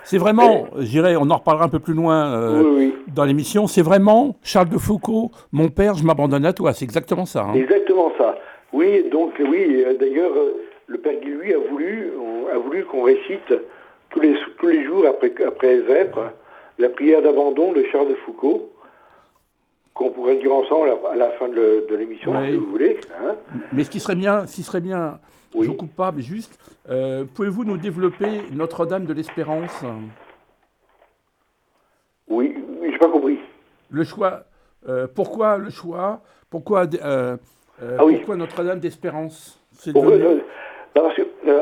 C'est 0.04 0.16
vraiment, 0.16 0.68
j'irai, 0.78 1.16
on 1.16 1.28
en 1.30 1.36
reparlera 1.36 1.66
un 1.66 1.68
peu 1.68 1.80
plus 1.80 1.92
loin 1.92 2.32
euh, 2.32 2.90
dans 3.08 3.24
l'émission, 3.24 3.66
c'est 3.66 3.82
vraiment 3.82 4.36
Charles 4.42 4.68
de 4.68 4.78
Foucault, 4.78 5.32
mon 5.52 5.68
père, 5.68 5.94
je 5.94 6.04
m'abandonne 6.04 6.46
à 6.46 6.52
toi, 6.52 6.72
c'est 6.72 6.84
exactement 6.84 7.26
ça. 7.26 7.42
Hein. 7.42 7.54
Exactement 7.54 8.12
ça. 8.16 8.36
Oui, 8.76 9.08
donc 9.10 9.32
oui, 9.40 9.84
euh, 9.84 9.94
d'ailleurs, 9.94 10.32
euh, 10.36 10.62
le 10.86 10.98
père 10.98 11.18
Guy, 11.20 11.54
a 11.54 11.58
voulu, 11.58 12.12
a 12.52 12.58
voulu 12.58 12.84
qu'on 12.84 13.02
récite 13.02 13.54
tous 14.10 14.20
les, 14.20 14.34
tous 14.58 14.66
les 14.66 14.84
jours 14.84 15.06
après, 15.06 15.32
après 15.44 15.78
Vêpres 15.78 16.32
la 16.78 16.90
prière 16.90 17.22
d'abandon 17.22 17.72
de 17.72 17.82
Charles 17.90 18.08
de 18.08 18.14
Foucault, 18.26 18.70
qu'on 19.94 20.10
pourrait 20.10 20.36
dire 20.36 20.52
ensemble 20.52 20.90
à 21.10 21.16
la 21.16 21.30
fin 21.30 21.48
de 21.48 21.86
l'émission, 21.96 22.34
si 22.44 22.56
vous 22.56 22.66
voulez. 22.66 23.00
Hein. 23.18 23.36
Mais 23.72 23.82
ce 23.82 23.88
qui 23.88 23.98
serait 23.98 24.14
bien, 24.14 24.46
ce 24.46 24.56
qui 24.56 24.62
serait 24.62 24.82
bien 24.82 25.18
je 25.62 25.70
ne 25.70 25.74
coupe 25.74 25.94
pas, 25.94 26.12
mais 26.12 26.22
juste, 26.22 26.58
euh, 26.88 27.24
pouvez-vous 27.34 27.64
nous 27.64 27.78
développer 27.78 28.42
Notre-Dame 28.52 29.06
de 29.06 29.12
l'Espérance? 29.12 29.84
Oui, 32.28 32.54
je 32.82 32.86
n'ai 32.86 32.98
pas 32.98 33.08
compris. 33.08 33.38
Le 33.90 34.04
choix, 34.04 34.44
euh, 34.88 35.06
pourquoi 35.12 35.58
le 35.58 35.70
choix 35.70 36.20
Pourquoi, 36.50 36.86
euh, 37.02 37.36
ah 37.80 37.96
pourquoi 37.98 38.36
Notre-Dame 38.36 38.80
d'Espérance 38.80 39.60
bah, 40.94 41.02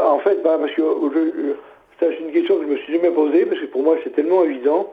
En 0.07 0.19
fait, 0.21 0.43
bah, 0.43 0.59
parce 0.61 0.73
que 0.73 0.83
c'est 1.99 2.21
une 2.21 2.33
question 2.33 2.59
que 2.59 2.65
je 2.65 2.69
me 2.69 2.77
suis 2.79 2.95
jamais 2.95 3.11
posée, 3.11 3.47
parce 3.47 3.61
que 3.61 3.67
pour 3.67 3.83
moi 3.83 3.97
c'est 4.05 4.15
tellement 4.15 4.45
évident. 4.45 4.93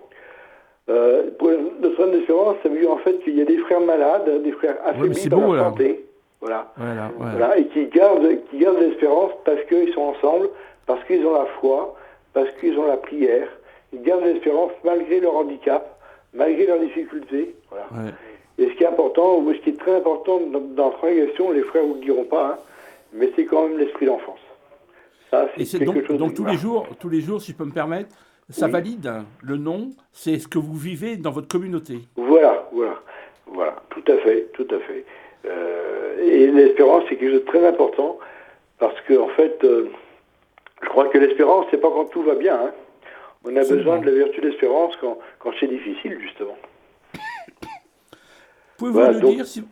pour 0.85 1.49
Notre-Dame 1.81 2.11
d'Espérance, 2.11 2.55
ça 2.63 2.69
veut 2.69 2.79
dire 2.79 2.91
en 2.91 2.97
fait 2.97 3.19
qu'il 3.19 3.37
y 3.37 3.41
a 3.41 3.45
des 3.45 3.57
frères 3.59 3.81
malades, 3.81 4.43
des 4.43 4.51
frères 4.51 4.77
affaiblis 4.85 5.29
dans 5.29 5.53
la 5.53 5.63
santé. 5.65 6.05
Voilà. 6.41 6.71
Voilà, 6.75 7.57
Et 7.57 7.67
qui 7.67 7.85
gardent, 7.85 8.27
qui 8.49 8.57
gardent 8.57 8.79
l'espérance 8.79 9.31
parce 9.45 9.63
qu'ils 9.65 9.93
sont 9.93 10.01
ensemble, 10.01 10.49
parce 10.87 11.03
qu'ils 11.05 11.25
ont 11.25 11.33
la 11.33 11.45
foi, 11.59 11.95
parce 12.33 12.49
qu'ils 12.59 12.77
ont 12.77 12.87
la 12.87 12.97
prière. 12.97 13.47
Ils 13.93 14.01
gardent 14.01 14.23
l'espérance 14.23 14.71
malgré 14.83 15.19
leur 15.19 15.35
handicap, 15.35 15.99
malgré 16.33 16.65
leurs 16.65 16.79
difficultés. 16.79 17.55
Voilà. 17.69 18.13
Et 18.57 18.67
ce 18.67 18.73
qui 18.73 18.83
est 18.83 18.87
important, 18.87 19.39
ou 19.39 19.53
ce 19.53 19.59
qui 19.59 19.69
est 19.69 19.79
très 19.79 19.95
important 19.95 20.39
dans, 20.39 20.59
la 20.59 20.91
transformation, 20.91 21.51
les 21.51 21.63
frères 21.63 21.83
vous 21.83 21.95
le 21.95 22.01
diront 22.01 22.25
pas, 22.25 22.47
hein, 22.47 22.57
mais 23.13 23.31
c'est 23.35 23.45
quand 23.45 23.67
même 23.67 23.77
l'esprit 23.77 24.05
d'enfance. 24.05 24.39
Ça, 25.29 25.49
c'est 25.57 25.79
quelque 25.79 25.85
donc, 25.85 26.05
chose 26.05 26.17
donc 26.17 26.33
tous 26.33 26.45
les 26.45 26.57
jours, 26.57 26.87
tous 26.99 27.09
les 27.09 27.21
jours, 27.21 27.41
si 27.41 27.53
je 27.53 27.57
peux 27.57 27.65
me 27.65 27.71
permettre, 27.71 28.09
ça 28.49 28.67
valide 28.67 29.09
le 29.41 29.57
nom, 29.57 29.91
c'est 30.11 30.39
ce 30.39 30.47
que 30.47 30.57
vous 30.57 30.75
vivez 30.75 31.15
dans 31.15 31.31
votre 31.31 31.47
communauté. 31.47 31.99
Voilà, 32.17 32.67
voilà, 32.73 33.01
voilà, 33.47 33.75
tout 33.89 34.03
à 34.11 34.17
fait, 34.17 34.49
tout 34.53 34.67
à 34.69 34.79
fait. 34.79 35.05
Euh, 35.45 36.19
et 36.21 36.47
l'espérance, 36.47 37.03
c'est 37.07 37.15
quelque 37.15 37.31
chose 37.31 37.41
de 37.41 37.45
très 37.45 37.65
important 37.65 38.19
parce 38.77 38.99
que, 39.01 39.17
en 39.17 39.29
fait, 39.29 39.63
euh, 39.63 39.89
je 40.83 40.89
crois 40.89 41.07
que 41.07 41.17
l'espérance, 41.17 41.65
c'est 41.71 41.79
pas 41.79 41.89
quand 41.89 42.05
tout 42.05 42.23
va 42.23 42.35
bien. 42.35 42.55
Hein. 42.55 42.71
On 43.43 43.55
a 43.55 43.63
besoin 43.63 43.99
de 43.99 44.05
la 44.05 44.11
vertu 44.11 44.41
d'espérance 44.41 44.95
quand, 44.97 45.17
quand 45.39 45.51
c'est 45.59 45.67
difficile, 45.67 46.19
justement. 46.21 46.57
Pouvez-vous 48.81 49.19
nous 49.19 49.35
dire, 49.35 49.45
si, 49.45 49.63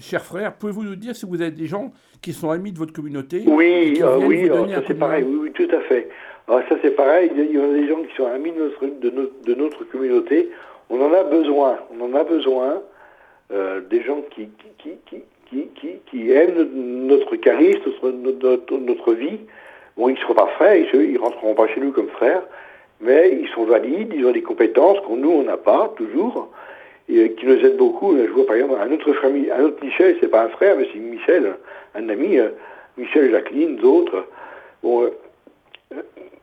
cher 0.00 0.24
frère, 0.24 0.54
pouvez-vous 0.54 0.84
nous 0.84 0.96
dire 0.96 1.14
si 1.14 1.26
vous 1.26 1.42
avez 1.42 1.50
des 1.50 1.66
gens 1.66 1.92
qui 2.22 2.32
sont 2.32 2.50
amis 2.50 2.72
de 2.72 2.78
votre 2.78 2.94
communauté 2.94 3.42
Oui, 3.46 3.98
euh, 4.00 4.16
oui, 4.24 4.48
ça 4.48 4.82
c'est 4.86 4.94
pareil, 4.94 5.22
oui, 5.28 5.36
oui, 5.42 5.52
tout 5.52 5.68
à 5.70 5.80
fait. 5.80 6.08
Alors, 6.48 6.62
ça 6.66 6.76
c'est 6.80 6.92
pareil, 6.92 7.30
il 7.36 7.54
y 7.54 7.60
a 7.60 7.68
des 7.68 7.86
gens 7.86 8.02
qui 8.02 8.16
sont 8.16 8.24
amis 8.24 8.52
de 8.52 8.58
notre, 8.58 9.00
de 9.00 9.10
notre, 9.10 9.42
de 9.44 9.54
notre 9.54 9.84
communauté. 9.84 10.48
On 10.88 10.98
en 11.02 11.12
a 11.12 11.24
besoin, 11.24 11.78
on 11.90 12.04
en 12.06 12.14
a 12.14 12.24
besoin. 12.24 12.80
Euh, 13.52 13.80
des 13.90 14.02
gens 14.02 14.22
qui, 14.34 14.48
qui, 14.78 14.90
qui, 15.06 15.22
qui, 15.48 15.68
qui, 15.76 15.88
qui 16.10 16.32
aiment 16.32 16.68
notre 17.06 17.36
charisme, 17.36 17.80
notre, 18.02 18.76
notre, 18.78 19.12
vie. 19.12 19.40
Bon, 19.96 20.08
ils 20.08 20.14
ne 20.14 20.18
seront 20.18 20.34
pas 20.34 20.48
frères, 20.56 20.74
ils 20.94 21.12
ne 21.12 21.18
rentreront 21.18 21.54
pas 21.54 21.68
chez 21.68 21.80
nous 21.80 21.92
comme 21.92 22.08
frères, 22.08 22.42
mais 23.00 23.38
ils 23.40 23.48
sont 23.50 23.64
valides, 23.64 24.12
ils 24.16 24.26
ont 24.26 24.32
des 24.32 24.42
compétences 24.42 24.98
qu'on 25.06 25.16
nous, 25.16 25.30
on 25.30 25.44
n'a 25.44 25.58
pas, 25.58 25.92
toujours, 25.96 26.50
et 27.08 27.32
qui 27.32 27.46
nous 27.46 27.64
aident 27.64 27.76
beaucoup. 27.76 28.16
Je 28.16 28.30
vois 28.30 28.46
par 28.46 28.56
exemple 28.56 28.74
un 28.80 28.92
autre 28.92 29.12
frère, 29.12 29.30
un 29.30 29.64
autre 29.64 29.84
Michel, 29.84 30.16
c'est 30.20 30.28
pas 30.28 30.44
un 30.44 30.48
frère, 30.48 30.76
mais 30.76 30.88
c'est 30.92 30.98
Michel, 30.98 31.54
un 31.94 32.08
ami, 32.08 32.38
euh, 32.38 32.50
Michel, 32.96 33.30
Jacqueline, 33.30 33.76
d'autres. 33.76 34.26
Bon, 34.82 35.04
euh, 35.04 35.10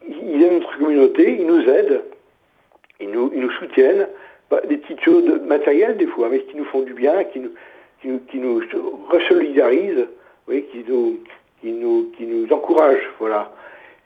ils 0.10 0.44
aiment 0.44 0.60
notre 0.60 0.78
communauté, 0.78 1.38
ils 1.40 1.46
nous 1.46 1.62
aident, 1.70 2.02
ils 3.00 3.10
nous, 3.10 3.52
soutiennent, 3.60 4.08
des 4.70 4.78
petites 4.78 5.02
choses 5.02 5.42
matérielles 5.46 5.98
des 5.98 6.08
fois, 6.08 6.30
mais 6.30 6.40
qui 6.42 6.56
nous 6.56 6.66
font 6.66 6.82
du 6.82 6.94
bien, 6.94 7.24
qui 7.26 7.40
nous, 7.40 7.52
qui 8.02 8.10
qui 8.30 8.38
nous 8.38 8.62
resolidarisent, 9.10 10.08
oui, 10.48 10.66
qui 10.72 10.86
nous, 10.88 11.20
qui 12.18 12.54
encouragent, 12.54 13.10
voilà. 13.20 13.52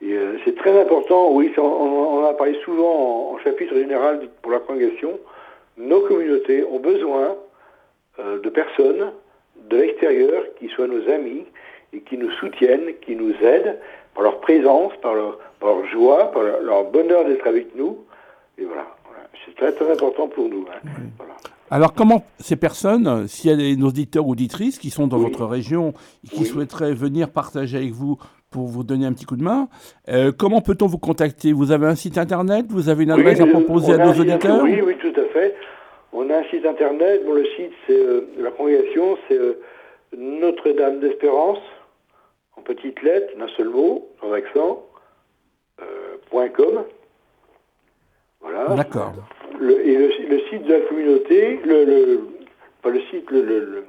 Euh, 0.02 0.36
c'est 0.44 0.54
très 0.56 0.80
important, 0.80 1.32
oui, 1.32 1.52
on, 1.58 1.62
on, 1.62 2.24
a 2.24 2.34
parlé 2.34 2.56
souvent 2.64 3.32
en, 3.32 3.38
chapitre 3.38 3.74
général 3.74 4.28
pour 4.42 4.52
la 4.52 4.60
congrégation, 4.60 5.18
nos 5.78 6.00
communautés 6.02 6.64
ont 6.64 6.80
besoin 6.80 7.36
euh, 8.18 8.40
de 8.40 8.48
personnes 8.48 9.12
de 9.70 9.76
l'extérieur 9.76 10.42
qui 10.58 10.68
soient 10.68 10.86
nos 10.86 11.08
amis 11.08 11.44
et 11.92 12.00
qui 12.00 12.16
nous 12.18 12.30
soutiennent, 12.32 12.94
qui 13.00 13.16
nous 13.16 13.32
aident 13.42 13.78
par 14.14 14.24
leur 14.24 14.40
présence, 14.40 14.92
par 15.00 15.14
leur, 15.14 15.38
par 15.60 15.74
leur 15.74 15.86
joie, 15.86 16.30
par 16.32 16.42
leur 16.42 16.84
bonheur 16.90 17.24
d'être 17.24 17.46
avec 17.46 17.74
nous. 17.76 17.98
Et 18.58 18.64
voilà. 18.64 18.86
C'est 19.46 19.54
très, 19.54 19.72
très 19.72 19.90
important 19.90 20.28
pour 20.28 20.48
nous. 20.48 20.66
Hein. 20.68 20.88
Alors, 21.70 21.92
comment 21.92 22.24
ces 22.38 22.56
personnes, 22.56 23.28
s'il 23.28 23.50
y 23.50 23.52
a 23.52 23.56
des 23.56 23.82
auditeurs 23.82 24.26
ou 24.26 24.32
auditrices 24.32 24.78
qui 24.78 24.90
sont 24.90 25.06
dans 25.06 25.18
votre 25.18 25.44
région 25.44 25.92
et 26.24 26.28
qui 26.34 26.44
souhaiteraient 26.44 26.94
venir 26.94 27.30
partager 27.30 27.76
avec 27.76 27.92
vous 27.92 28.18
pour 28.50 28.66
vous 28.66 28.82
donner 28.82 29.04
un 29.04 29.12
petit 29.12 29.26
coup 29.26 29.36
de 29.36 29.42
main, 29.42 29.68
euh, 30.08 30.32
comment 30.36 30.62
peut-on 30.62 30.86
vous 30.86 30.98
contacter? 30.98 31.52
Vous 31.52 31.70
avez 31.70 31.86
un 31.86 31.94
site 31.94 32.16
internet? 32.16 32.66
Vous 32.70 32.88
avez 32.88 33.04
une 33.04 33.10
adresse 33.10 33.40
à 33.40 33.46
proposer 33.46 33.92
à 33.92 33.98
nos 33.98 34.18
auditeurs? 34.18 34.62
Oui, 34.62 34.80
oui, 34.80 34.96
tout 34.98 35.20
à 35.20 35.24
fait. 35.32 35.54
On 36.12 36.30
a 36.30 36.38
un 36.38 36.44
site 36.44 36.64
internet. 36.64 37.24
Bon, 37.24 37.34
le 37.34 37.44
site, 37.56 37.72
c'est 37.86 37.98
euh, 37.98 38.22
la 38.38 38.50
congrégation, 38.50 39.18
c'est 39.28 39.38
euh, 39.38 39.60
Notre-Dame 40.16 41.00
d'Espérance, 41.00 41.60
en 42.56 42.62
petites 42.62 43.02
lettres, 43.02 43.36
d'un 43.38 43.48
seul 43.48 43.68
mot, 43.68 44.08
sans 44.20 44.32
accent, 44.32 44.84
.com. 46.30 46.84
Voilà. 48.40 48.74
D'accord. 48.74 49.12
et 49.60 49.96
le, 49.96 50.40
site 50.50 50.62
de 50.64 50.72
la 50.72 50.80
communauté, 50.82 51.60
le, 51.64 52.20
pas 52.82 52.90
le 52.90 53.00
site, 53.10 53.30
le, 53.30 53.84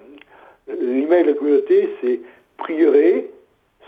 l'email 0.68 1.24
de 1.24 1.30
la 1.30 1.36
communauté, 1.36 1.96
c'est 2.02 2.20
prieuré, 2.58 3.30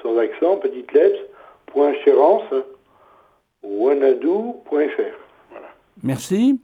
sans 0.01 0.17
accent, 0.17 0.57
petite 0.57 0.91
lettre, 0.93 1.19
point 1.67 1.93
chérance, 2.03 2.43
wanadou.fr. 3.63 5.17
Voilà. 5.51 5.67
Merci. 6.03 6.59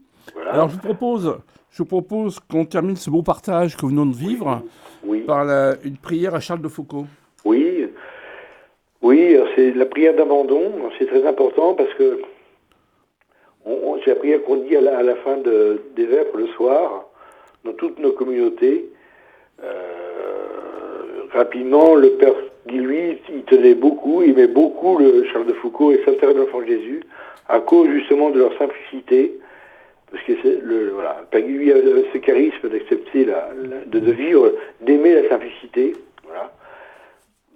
Alors 0.49 0.69
je 0.69 0.75
vous 0.75 0.81
propose, 0.81 1.37
je 1.71 1.83
propose 1.83 2.39
qu'on 2.39 2.65
termine 2.65 2.95
ce 2.95 3.09
beau 3.09 3.21
partage 3.21 3.75
que 3.75 3.83
nous 3.83 3.89
venons 3.89 4.05
de 4.05 4.15
vivre 4.15 4.63
par 5.25 5.47
une 5.83 5.97
prière 5.97 6.35
à 6.35 6.39
Charles 6.39 6.61
de 6.61 6.67
Foucault. 6.67 7.05
Oui, 7.45 7.87
oui, 9.01 9.37
c'est 9.55 9.71
la 9.71 9.85
prière 9.85 10.15
d'abandon, 10.15 10.71
c'est 10.97 11.05
très 11.05 11.25
important 11.25 11.73
parce 11.73 11.93
que 11.93 12.21
c'est 14.03 14.13
la 14.13 14.15
prière 14.15 14.43
qu'on 14.43 14.57
dit 14.57 14.75
à 14.75 14.81
la, 14.81 15.15
fin 15.17 15.37
des 15.37 16.05
vêpres 16.05 16.37
le 16.37 16.47
soir, 16.47 17.07
dans 17.65 17.73
toutes 17.73 17.99
nos 17.99 18.11
communautés. 18.11 18.89
Euh, 19.63 21.23
rapidement, 21.33 21.95
le 21.95 22.11
Père 22.11 22.33
Guy, 22.67 22.77
lui, 22.77 23.17
il 23.29 23.43
tenait 23.43 23.75
beaucoup, 23.75 24.21
il 24.21 24.31
aimait 24.31 24.47
beaucoup 24.47 24.97
le 24.97 25.25
Charles 25.25 25.47
de 25.47 25.53
Foucault 25.53 25.91
et 25.91 26.01
Saint-Thérèse 26.05 26.35
de 26.35 26.41
l'Enfant 26.41 26.65
Jésus, 26.65 27.01
à 27.49 27.59
cause 27.59 27.89
justement 27.89 28.29
de 28.29 28.39
leur 28.39 28.57
simplicité. 28.57 29.37
Parce 30.11 30.23
que 30.23 30.33
c'est 30.41 30.61
le, 30.61 30.91
voilà, 30.91 31.25
lui, 31.33 31.71
avait 31.71 32.05
ce 32.13 32.17
charisme 32.19 32.69
d'accepter, 32.69 33.25
la, 33.25 33.51
de, 33.85 34.11
vivre, 34.11 34.53
d'aimer 34.81 35.21
la 35.21 35.29
simplicité. 35.29 35.95
Voilà. 36.23 36.53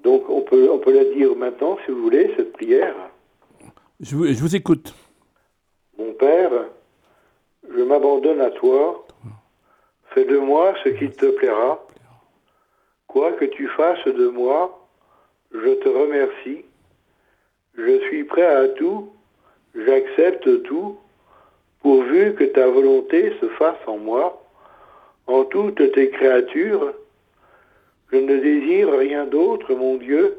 Donc 0.03 0.29
on 0.29 0.41
peut, 0.41 0.69
on 0.69 0.79
peut 0.79 0.93
la 0.93 1.05
dire 1.05 1.35
maintenant, 1.35 1.77
si 1.85 1.91
vous 1.91 2.01
voulez, 2.01 2.33
cette 2.35 2.51
prière. 2.53 2.95
je 3.99 4.15
vous 4.15 4.55
écoute. 4.55 4.93
Mon 5.97 6.13
Père, 6.13 6.51
je 7.69 7.81
m'abandonne 7.83 8.41
à 8.41 8.49
toi. 8.51 9.05
Fais 10.13 10.25
de 10.25 10.37
moi 10.37 10.73
ce 10.83 10.89
qui 10.89 11.09
te 11.09 11.27
plaira. 11.27 11.85
Quoi 13.07 13.33
que 13.33 13.45
tu 13.45 13.67
fasses 13.69 14.05
de 14.05 14.27
moi, 14.27 14.87
je 15.53 15.73
te 15.75 15.89
remercie. 15.89 16.65
Je 17.75 17.99
suis 18.07 18.23
prêt 18.25 18.45
à 18.45 18.67
tout, 18.69 19.11
j'accepte 19.75 20.63
tout, 20.63 20.97
pourvu 21.81 22.35
que 22.35 22.43
ta 22.45 22.67
volonté 22.67 23.33
se 23.41 23.47
fasse 23.49 23.79
en 23.87 23.97
moi, 23.97 24.41
en 25.27 25.43
toutes 25.45 25.91
tes 25.93 26.09
créatures. 26.09 26.93
Je 28.11 28.17
ne 28.17 28.37
désire 28.37 28.91
rien 28.91 29.25
d'autre, 29.25 29.73
mon 29.73 29.95
Dieu. 29.95 30.37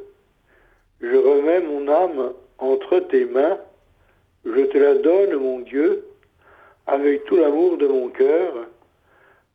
je 1.01 1.17
remets 1.17 1.61
mon 1.61 1.89
âme 1.89 2.33
entre 2.59 3.01
tes 3.01 3.25
mains, 3.25 3.59
je 4.45 4.63
te 4.67 4.79
la 4.79 4.95
donne, 4.95 5.35
mon 5.35 5.61
Dieu, 5.61 6.05
avec 6.87 7.25
tout 7.25 7.37
l'amour 7.37 7.77
de 7.77 7.89
mon 7.89 8.09
cœur, 8.09 8.53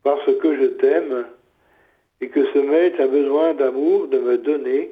parce 0.03 0.25
que 0.25 0.55
je 0.57 0.65
t'aime, 0.65 1.25
et 2.19 2.29
que 2.29 2.45
ce 2.53 2.59
maître 2.59 3.01
a 3.01 3.07
besoin 3.07 3.53
d'amour 3.53 4.07
de 4.07 4.17
me 4.19 4.37
donner, 4.37 4.91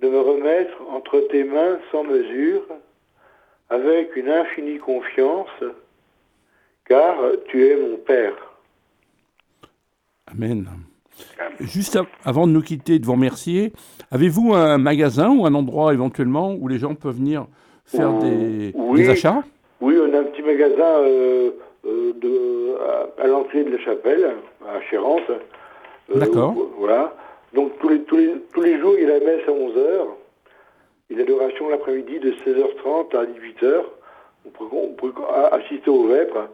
de 0.00 0.08
me 0.08 0.20
remettre 0.20 0.74
entre 0.90 1.20
tes 1.30 1.44
mains 1.44 1.78
sans 1.90 2.04
mesure, 2.04 2.64
avec 3.68 4.16
une 4.16 4.28
infinie 4.28 4.78
confiance, 4.78 5.62
car 6.92 7.16
tu 7.46 7.66
es 7.66 7.76
mon 7.76 7.96
Père. 7.96 8.34
Amen. 10.30 10.68
Juste 11.60 11.98
avant 12.22 12.46
de 12.46 12.52
nous 12.52 12.60
quitter, 12.60 12.98
de 12.98 13.06
vous 13.06 13.12
remercier, 13.12 13.72
avez-vous 14.10 14.52
un 14.52 14.76
magasin 14.76 15.30
ou 15.30 15.46
un 15.46 15.54
endroit 15.54 15.94
éventuellement 15.94 16.54
où 16.54 16.68
les 16.68 16.76
gens 16.78 16.94
peuvent 16.94 17.16
venir 17.16 17.46
faire 17.86 18.12
des, 18.18 18.74
achats? 19.08 19.42
Oui, 19.80 19.96
on 19.98 20.12
a 20.14 20.20
un 20.20 20.24
petit 20.24 20.42
magasin 20.42 20.92
euh, 21.00 21.50
euh, 21.86 22.12
de, 22.20 22.76
à, 23.22 23.26
l'entrée 23.26 23.64
de 23.64 23.70
la 23.70 23.78
chapelle, 23.78 24.30
à 24.68 24.80
Chérance. 24.90 25.22
Euh, 25.30 26.18
D'accord. 26.18 26.54
Voilà. 26.78 27.14
Donc 27.54 27.72
tous 27.78 27.88
les, 27.88 28.02
tous, 28.02 28.16
les, 28.18 28.34
tous 28.52 28.60
les 28.60 28.78
jours, 28.78 28.94
il 28.98 29.04
y 29.04 29.10
a 29.10 29.18
la 29.18 29.24
messe 29.24 29.48
à 29.48 29.50
11h. 29.50 30.06
Il 31.08 31.16
y 31.16 31.20
a 31.20 31.24
l'adoration 31.24 31.70
l'après-midi 31.70 32.18
de 32.18 32.32
16h30 32.32 33.16
à 33.16 33.24
18h. 33.24 33.82
On 34.44 34.50
peut, 34.50 34.64
on 34.72 34.92
peut 34.92 35.12
assister 35.52 35.88
au 35.88 36.06
vêpres. 36.08 36.48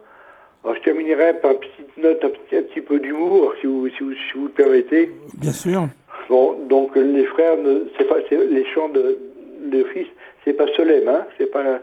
Alors, 0.63 0.75
je 0.75 0.81
terminerai 0.81 1.33
par 1.39 1.51
une 1.51 1.59
petite 1.59 1.97
note, 1.97 2.23
un 2.23 2.29
petit, 2.29 2.57
un 2.57 2.63
petit 2.63 2.81
peu 2.81 2.99
d'humour, 2.99 3.53
si 3.61 3.67
vous, 3.67 3.87
si, 3.89 4.03
vous, 4.03 4.13
si 4.13 4.33
vous 4.35 4.45
le 4.45 4.51
permettez. 4.51 5.11
Bien 5.35 5.51
sûr. 5.51 5.87
Bon, 6.27 6.53
donc 6.67 6.95
les 6.95 7.25
frères, 7.25 7.55
c'est 7.97 8.07
pas, 8.07 8.17
les 8.29 8.65
chants 8.65 8.89
de, 8.89 9.17
de 9.65 9.83
fils, 9.85 10.07
c'est 10.43 10.53
pas 10.53 10.67
solemn, 10.75 11.07
hein, 11.07 11.25
c'est 11.37 11.49
pas. 11.49 11.79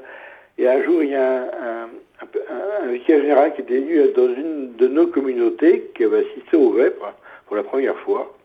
Et 0.59 0.69
un 0.69 0.83
jour, 0.85 1.03
il 1.03 1.11
y 1.11 1.15
a 1.15 1.43
un, 1.43 1.89
un, 2.23 2.85
un, 2.85 2.93
vicaire 2.93 3.21
général 3.21 3.55
qui 3.55 3.63
était 3.63 3.79
venu 3.79 4.01
dans 4.15 4.29
une 4.35 4.75
de 4.77 4.87
nos 4.89 5.07
communautés, 5.07 5.91
qui 5.95 6.05
avait 6.05 6.25
assisté 6.27 6.57
au 6.57 6.71
vêpres 6.73 7.13
pour 7.47 7.57
la 7.57 7.63
première 7.63 7.99
fois. 8.01 8.37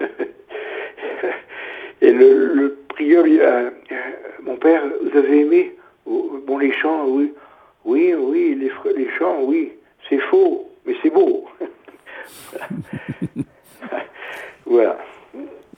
Et 2.00 2.12
le, 2.12 2.54
le 2.54 2.78
prieur 2.88 3.24
lui 3.24 3.40
a, 3.40 3.58
euh, 3.58 3.70
mon 4.42 4.56
père, 4.56 4.82
vous 5.02 5.16
avez 5.16 5.40
aimé 5.40 5.76
oh, 6.06 6.40
bon 6.44 6.58
les 6.58 6.72
chants, 6.72 7.06
oui. 7.06 7.32
Oui, 7.84 8.14
oui, 8.14 8.56
les, 8.58 8.70
les 8.96 9.08
chants, 9.18 9.42
oui, 9.42 9.72
c'est 10.08 10.20
faux, 10.30 10.70
mais 10.86 10.94
c'est 11.02 11.10
beau. 11.10 11.46
voilà. 14.66 14.98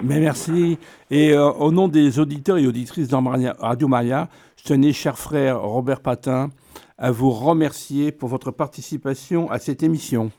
Mais 0.03 0.21
merci. 0.21 0.79
Et 1.11 1.33
euh, 1.33 1.51
au 1.51 1.73
nom 1.73 1.88
des 1.88 2.19
auditeurs 2.19 2.59
et 2.59 2.67
auditrices 2.67 3.09
de 3.09 3.17
Radio 3.61 3.88
Maria, 3.88 4.29
je 4.57 4.64
tenais, 4.64 4.93
cher 4.93 5.19
frère 5.19 5.62
Robert 5.62 6.01
Patin, 6.01 6.51
à 6.99 7.11
vous 7.11 7.31
remercier 7.31 8.12
pour 8.12 8.29
votre 8.29 8.51
participation 8.51 9.51
à 9.51 9.59
cette 9.59 9.83
émission. 9.83 10.31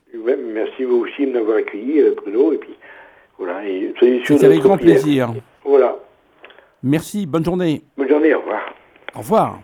merci 0.54 0.84
vous 0.84 0.97
aussi 0.97 1.25
de 1.25 1.32
m'avoir 1.32 1.58
accueilli, 1.58 1.99
euh, 1.99 2.13
Bruno. 2.15 2.54
Et 2.54 2.58
puis, 2.58 2.75
voilà. 3.39 3.62
C'est 3.99 4.43
avec 4.43 4.60
grand 4.60 4.78
plaisir. 4.78 5.34
Voilà. 5.63 5.97
Merci, 6.84 7.25
bonne 7.25 7.43
journée. 7.43 7.82
Bonne 7.97 8.10
journée, 8.10 8.34
au 8.36 8.39
revoir. 8.41 8.62
Au 9.15 9.19
revoir. 9.19 9.60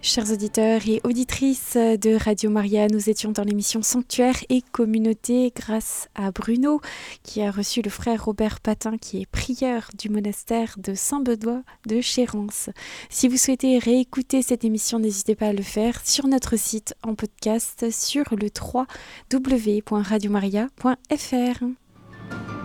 Chers 0.00 0.30
auditeurs 0.30 0.82
et 0.86 1.00
auditrices 1.02 1.76
de 1.76 2.14
Radio 2.14 2.50
Maria, 2.50 2.86
nous 2.86 3.10
étions 3.10 3.32
dans 3.32 3.42
l'émission 3.42 3.82
Sanctuaire 3.82 4.36
et 4.48 4.62
Communauté 4.62 5.52
grâce 5.54 6.08
à 6.14 6.30
Bruno 6.30 6.80
qui 7.24 7.42
a 7.42 7.50
reçu 7.50 7.82
le 7.82 7.90
frère 7.90 8.24
Robert 8.24 8.60
Patin 8.60 8.96
qui 8.96 9.22
est 9.22 9.26
prieur 9.26 9.90
du 9.98 10.08
monastère 10.08 10.76
de 10.78 10.94
Saint-Benoît 10.94 11.62
de 11.86 12.00
Chérence. 12.00 12.70
Si 13.10 13.26
vous 13.26 13.36
souhaitez 13.36 13.78
réécouter 13.78 14.42
cette 14.42 14.64
émission, 14.64 15.00
n'hésitez 15.00 15.34
pas 15.34 15.48
à 15.48 15.52
le 15.52 15.62
faire 15.62 16.00
sur 16.04 16.28
notre 16.28 16.56
site 16.56 16.94
en 17.02 17.16
podcast 17.16 17.90
sur 17.90 18.22
le 18.30 18.50
www.radiomaria.fr. 19.32 21.64